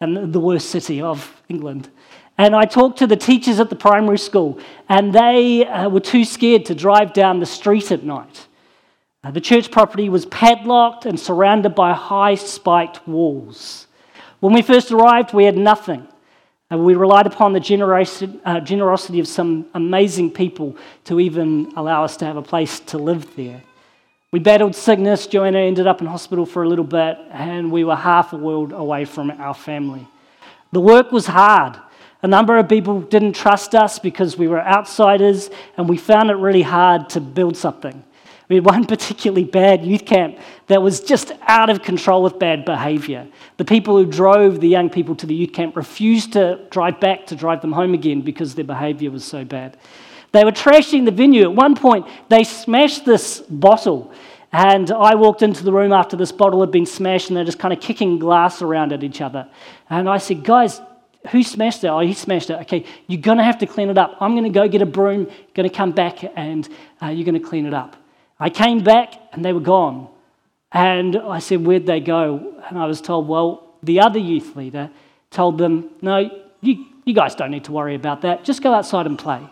and 0.00 0.30
the 0.30 0.40
worst 0.40 0.68
city 0.68 1.00
of 1.00 1.42
England. 1.48 1.88
And 2.36 2.54
I 2.54 2.66
talked 2.66 2.98
to 2.98 3.06
the 3.06 3.16
teachers 3.16 3.60
at 3.60 3.70
the 3.70 3.76
primary 3.76 4.18
school, 4.18 4.58
and 4.90 5.10
they 5.10 5.66
uh, 5.66 5.88
were 5.88 6.00
too 6.00 6.26
scared 6.26 6.66
to 6.66 6.74
drive 6.74 7.14
down 7.14 7.40
the 7.40 7.46
street 7.46 7.90
at 7.90 8.02
night. 8.02 8.46
Uh, 9.22 9.30
the 9.30 9.40
church 9.40 9.70
property 9.70 10.10
was 10.10 10.26
padlocked 10.26 11.06
and 11.06 11.18
surrounded 11.18 11.74
by 11.74 11.94
high 11.94 12.34
spiked 12.34 13.08
walls. 13.08 13.86
When 14.40 14.52
we 14.52 14.60
first 14.60 14.92
arrived, 14.92 15.32
we 15.32 15.44
had 15.44 15.56
nothing. 15.56 16.06
And 16.70 16.84
we 16.84 16.94
relied 16.94 17.26
upon 17.26 17.52
the 17.52 17.60
generosity, 17.60 18.40
uh, 18.44 18.60
generosity 18.60 19.20
of 19.20 19.28
some 19.28 19.66
amazing 19.74 20.30
people 20.30 20.76
to 21.04 21.20
even 21.20 21.72
allow 21.76 22.04
us 22.04 22.16
to 22.18 22.24
have 22.24 22.36
a 22.36 22.42
place 22.42 22.80
to 22.80 22.98
live 22.98 23.36
there. 23.36 23.62
We 24.32 24.40
battled 24.40 24.74
sickness. 24.74 25.26
Joanna 25.26 25.58
ended 25.58 25.86
up 25.86 26.00
in 26.00 26.08
hospital 26.08 26.46
for 26.46 26.64
a 26.64 26.68
little 26.68 26.84
bit, 26.84 27.18
and 27.30 27.70
we 27.70 27.84
were 27.84 27.94
half 27.94 28.32
a 28.32 28.36
world 28.36 28.72
away 28.72 29.04
from 29.04 29.30
our 29.30 29.54
family. 29.54 30.08
The 30.72 30.80
work 30.80 31.12
was 31.12 31.26
hard. 31.26 31.78
A 32.22 32.26
number 32.26 32.56
of 32.56 32.68
people 32.68 33.00
didn't 33.02 33.34
trust 33.34 33.74
us 33.74 33.98
because 33.98 34.36
we 34.36 34.48
were 34.48 34.60
outsiders, 34.60 35.50
and 35.76 35.88
we 35.88 35.98
found 35.98 36.30
it 36.30 36.34
really 36.34 36.62
hard 36.62 37.10
to 37.10 37.20
build 37.20 37.56
something. 37.56 38.02
We 38.48 38.56
had 38.56 38.64
one 38.64 38.84
particularly 38.84 39.44
bad 39.44 39.84
youth 39.84 40.04
camp 40.04 40.38
that 40.66 40.82
was 40.82 41.00
just 41.00 41.32
out 41.42 41.70
of 41.70 41.82
control 41.82 42.22
with 42.22 42.38
bad 42.38 42.64
behavior. 42.64 43.26
The 43.56 43.64
people 43.64 43.96
who 43.96 44.04
drove 44.04 44.60
the 44.60 44.68
young 44.68 44.90
people 44.90 45.14
to 45.16 45.26
the 45.26 45.34
youth 45.34 45.52
camp 45.52 45.76
refused 45.76 46.34
to 46.34 46.66
drive 46.70 47.00
back 47.00 47.26
to 47.28 47.36
drive 47.36 47.62
them 47.62 47.72
home 47.72 47.94
again 47.94 48.20
because 48.20 48.54
their 48.54 48.64
behavior 48.64 49.10
was 49.10 49.24
so 49.24 49.44
bad. 49.44 49.78
They 50.32 50.44
were 50.44 50.52
trashing 50.52 51.04
the 51.04 51.12
venue. 51.12 51.44
At 51.44 51.54
one 51.54 51.76
point, 51.76 52.06
they 52.28 52.44
smashed 52.44 53.04
this 53.04 53.40
bottle. 53.40 54.12
And 54.52 54.90
I 54.90 55.14
walked 55.14 55.42
into 55.42 55.64
the 55.64 55.72
room 55.72 55.92
after 55.92 56.16
this 56.16 56.32
bottle 56.32 56.60
had 56.60 56.70
been 56.70 56.86
smashed, 56.86 57.28
and 57.28 57.36
they're 57.36 57.44
just 57.44 57.58
kind 57.58 57.72
of 57.72 57.80
kicking 57.80 58.18
glass 58.18 58.60
around 58.60 58.92
at 58.92 59.02
each 59.02 59.20
other. 59.20 59.48
And 59.90 60.08
I 60.08 60.18
said, 60.18 60.44
Guys, 60.44 60.80
who 61.30 61.42
smashed 61.42 61.82
it? 61.84 61.88
Oh, 61.88 62.00
he 62.00 62.14
smashed 62.14 62.50
it. 62.50 62.60
Okay, 62.62 62.84
you're 63.06 63.20
going 63.20 63.38
to 63.38 63.44
have 63.44 63.58
to 63.58 63.66
clean 63.66 63.88
it 63.88 63.98
up. 63.98 64.16
I'm 64.20 64.32
going 64.32 64.44
to 64.44 64.50
go 64.50 64.68
get 64.68 64.82
a 64.82 64.86
broom, 64.86 65.28
going 65.54 65.68
to 65.68 65.74
come 65.74 65.92
back, 65.92 66.18
and 66.36 66.68
uh, 67.02 67.06
you're 67.06 67.24
going 67.24 67.40
to 67.40 67.48
clean 67.48 67.66
it 67.66 67.74
up. 67.74 67.96
I 68.38 68.50
came 68.50 68.82
back 68.82 69.14
and 69.32 69.44
they 69.44 69.52
were 69.52 69.60
gone. 69.60 70.08
And 70.72 71.16
I 71.16 71.38
said, 71.38 71.64
Where'd 71.64 71.86
they 71.86 72.00
go? 72.00 72.60
And 72.68 72.78
I 72.78 72.86
was 72.86 73.00
told, 73.00 73.28
Well, 73.28 73.74
the 73.82 74.00
other 74.00 74.18
youth 74.18 74.56
leader 74.56 74.90
told 75.30 75.58
them, 75.58 75.90
No, 76.02 76.30
you, 76.60 76.86
you 77.04 77.14
guys 77.14 77.34
don't 77.34 77.50
need 77.50 77.64
to 77.64 77.72
worry 77.72 77.94
about 77.94 78.22
that. 78.22 78.44
Just 78.44 78.62
go 78.62 78.72
outside 78.74 79.06
and 79.06 79.18
play. 79.18 79.48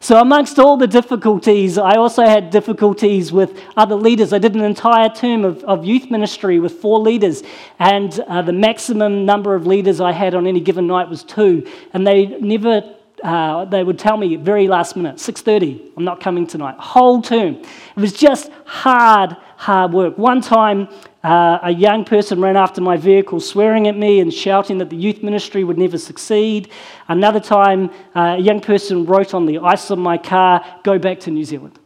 So, 0.00 0.20
amongst 0.20 0.58
all 0.58 0.76
the 0.76 0.86
difficulties, 0.86 1.78
I 1.78 1.94
also 1.96 2.24
had 2.24 2.50
difficulties 2.50 3.32
with 3.32 3.58
other 3.76 3.94
leaders. 3.94 4.32
I 4.32 4.38
did 4.38 4.54
an 4.54 4.62
entire 4.62 5.08
term 5.08 5.44
of, 5.44 5.64
of 5.64 5.84
youth 5.84 6.10
ministry 6.10 6.60
with 6.60 6.72
four 6.72 6.98
leaders, 6.98 7.42
and 7.78 8.18
uh, 8.28 8.42
the 8.42 8.52
maximum 8.52 9.24
number 9.24 9.54
of 9.54 9.66
leaders 9.66 10.00
I 10.00 10.12
had 10.12 10.34
on 10.34 10.46
any 10.46 10.60
given 10.60 10.86
night 10.86 11.08
was 11.08 11.24
two, 11.24 11.66
and 11.92 12.06
they 12.06 12.26
never 12.26 12.95
uh, 13.22 13.64
they 13.64 13.82
would 13.82 13.98
tell 13.98 14.16
me 14.16 14.36
very 14.36 14.68
last 14.68 14.96
minute, 14.96 15.16
6.30, 15.16 15.92
I'm 15.96 16.04
not 16.04 16.20
coming 16.20 16.46
tonight. 16.46 16.76
Whole 16.78 17.22
term. 17.22 17.54
It 17.56 17.96
was 17.96 18.12
just 18.12 18.50
hard, 18.64 19.36
hard 19.56 19.92
work. 19.92 20.18
One 20.18 20.40
time, 20.40 20.88
uh, 21.24 21.58
a 21.62 21.70
young 21.70 22.04
person 22.04 22.40
ran 22.40 22.56
after 22.56 22.80
my 22.80 22.96
vehicle, 22.96 23.40
swearing 23.40 23.88
at 23.88 23.96
me 23.96 24.20
and 24.20 24.32
shouting 24.32 24.78
that 24.78 24.90
the 24.90 24.96
youth 24.96 25.22
ministry 25.22 25.64
would 25.64 25.78
never 25.78 25.98
succeed. 25.98 26.70
Another 27.08 27.40
time, 27.40 27.90
uh, 28.14 28.36
a 28.38 28.40
young 28.40 28.60
person 28.60 29.04
wrote 29.06 29.34
on 29.34 29.46
the 29.46 29.58
ice 29.58 29.90
of 29.90 29.98
my 29.98 30.18
car, 30.18 30.64
go 30.84 30.98
back 30.98 31.18
to 31.20 31.30
New 31.30 31.44
Zealand. 31.44 31.78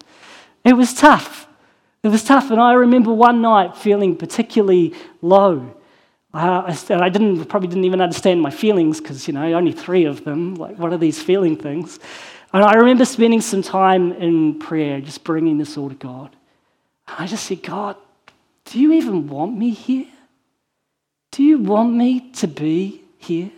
It 0.64 0.74
was 0.74 0.92
tough. 0.92 1.46
It 2.02 2.08
was 2.08 2.24
tough. 2.24 2.50
And 2.50 2.60
I 2.60 2.74
remember 2.74 3.12
one 3.12 3.40
night 3.40 3.76
feeling 3.76 4.16
particularly 4.16 4.94
low. 5.22 5.74
Uh, 6.32 6.62
I 6.90 7.08
didn't, 7.08 7.44
probably 7.46 7.68
didn't 7.68 7.84
even 7.84 8.00
understand 8.00 8.40
my 8.40 8.50
feelings 8.50 9.00
because, 9.00 9.26
you 9.26 9.34
know, 9.34 9.42
only 9.54 9.72
three 9.72 10.04
of 10.04 10.24
them. 10.24 10.54
Like, 10.54 10.78
what 10.78 10.92
are 10.92 10.98
these 10.98 11.20
feeling 11.20 11.56
things? 11.56 11.98
And 12.52 12.64
I 12.64 12.74
remember 12.74 13.04
spending 13.04 13.40
some 13.40 13.62
time 13.62 14.12
in 14.12 14.58
prayer, 14.58 15.00
just 15.00 15.24
bringing 15.24 15.58
this 15.58 15.76
all 15.76 15.88
to 15.88 15.94
God. 15.94 16.34
I 17.06 17.26
just 17.26 17.46
said, 17.46 17.62
God, 17.62 17.96
do 18.66 18.80
you 18.80 18.92
even 18.92 19.28
want 19.28 19.56
me 19.56 19.70
here? 19.70 20.06
Do 21.32 21.42
you 21.42 21.58
want 21.58 21.94
me 21.94 22.30
to 22.32 22.46
be 22.46 23.02
here? 23.18 23.50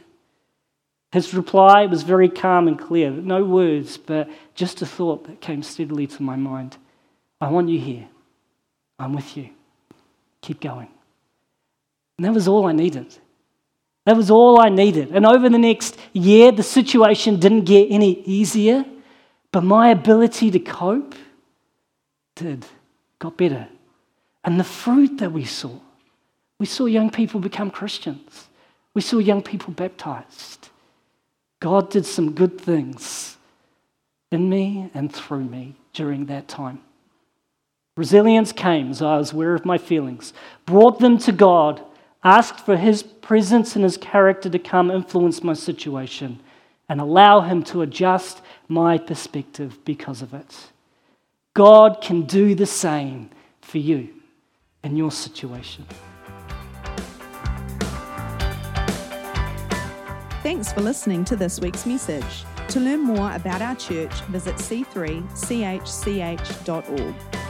His 1.10 1.34
reply 1.34 1.84
was 1.86 2.02
very 2.02 2.30
calm 2.30 2.68
and 2.68 2.78
clear. 2.78 3.10
No 3.10 3.44
words, 3.44 3.98
but 3.98 4.30
just 4.54 4.80
a 4.80 4.86
thought 4.86 5.26
that 5.26 5.42
came 5.42 5.62
steadily 5.62 6.06
to 6.06 6.22
my 6.22 6.36
mind. 6.36 6.78
I 7.38 7.50
want 7.50 7.68
you 7.68 7.78
here. 7.78 8.08
I'm 8.98 9.12
with 9.12 9.36
you. 9.36 9.50
Keep 10.40 10.60
going. 10.60 10.88
And 12.18 12.24
that 12.24 12.32
was 12.32 12.48
all 12.48 12.66
I 12.66 12.72
needed. 12.72 13.16
That 14.04 14.16
was 14.16 14.30
all 14.30 14.60
I 14.60 14.68
needed. 14.68 15.10
And 15.12 15.24
over 15.24 15.48
the 15.48 15.58
next 15.58 15.96
year, 16.12 16.50
the 16.50 16.62
situation 16.62 17.38
didn't 17.38 17.64
get 17.64 17.90
any 17.90 18.22
easier, 18.22 18.84
but 19.52 19.62
my 19.62 19.90
ability 19.90 20.50
to 20.50 20.58
cope 20.58 21.14
did, 22.34 22.66
got 23.18 23.36
better. 23.36 23.68
And 24.44 24.58
the 24.58 24.64
fruit 24.64 25.18
that 25.18 25.32
we 25.32 25.44
saw, 25.44 25.78
we 26.58 26.66
saw 26.66 26.86
young 26.86 27.10
people 27.10 27.38
become 27.38 27.70
Christians, 27.70 28.48
we 28.94 29.00
saw 29.00 29.18
young 29.18 29.42
people 29.42 29.72
baptized. 29.72 30.68
God 31.60 31.90
did 31.90 32.04
some 32.04 32.32
good 32.32 32.60
things 32.60 33.36
in 34.32 34.48
me 34.48 34.90
and 34.94 35.12
through 35.12 35.44
me 35.44 35.76
during 35.92 36.26
that 36.26 36.48
time. 36.48 36.80
Resilience 37.96 38.50
came 38.52 38.90
as 38.90 39.00
I 39.00 39.16
was 39.18 39.32
aware 39.32 39.54
of 39.54 39.64
my 39.64 39.78
feelings, 39.78 40.32
brought 40.66 40.98
them 40.98 41.18
to 41.18 41.30
God 41.30 41.84
asked 42.24 42.60
for 42.60 42.76
his 42.76 43.02
presence 43.02 43.74
and 43.74 43.84
his 43.84 43.96
character 43.96 44.48
to 44.48 44.58
come 44.58 44.90
influence 44.90 45.42
my 45.42 45.54
situation 45.54 46.40
and 46.88 47.00
allow 47.00 47.40
him 47.40 47.62
to 47.62 47.82
adjust 47.82 48.40
my 48.68 48.98
perspective 48.98 49.78
because 49.84 50.22
of 50.22 50.34
it. 50.34 50.70
God 51.54 52.00
can 52.00 52.22
do 52.22 52.54
the 52.54 52.66
same 52.66 53.30
for 53.60 53.78
you 53.78 54.08
in 54.82 54.96
your 54.96 55.10
situation. 55.10 55.86
Thanks 60.42 60.72
for 60.72 60.80
listening 60.80 61.24
to 61.26 61.36
this 61.36 61.60
week's 61.60 61.86
message. 61.86 62.44
To 62.68 62.80
learn 62.80 63.00
more 63.00 63.32
about 63.32 63.62
our 63.62 63.76
church, 63.76 64.12
visit 64.22 64.56
c3chch.org. 64.56 67.41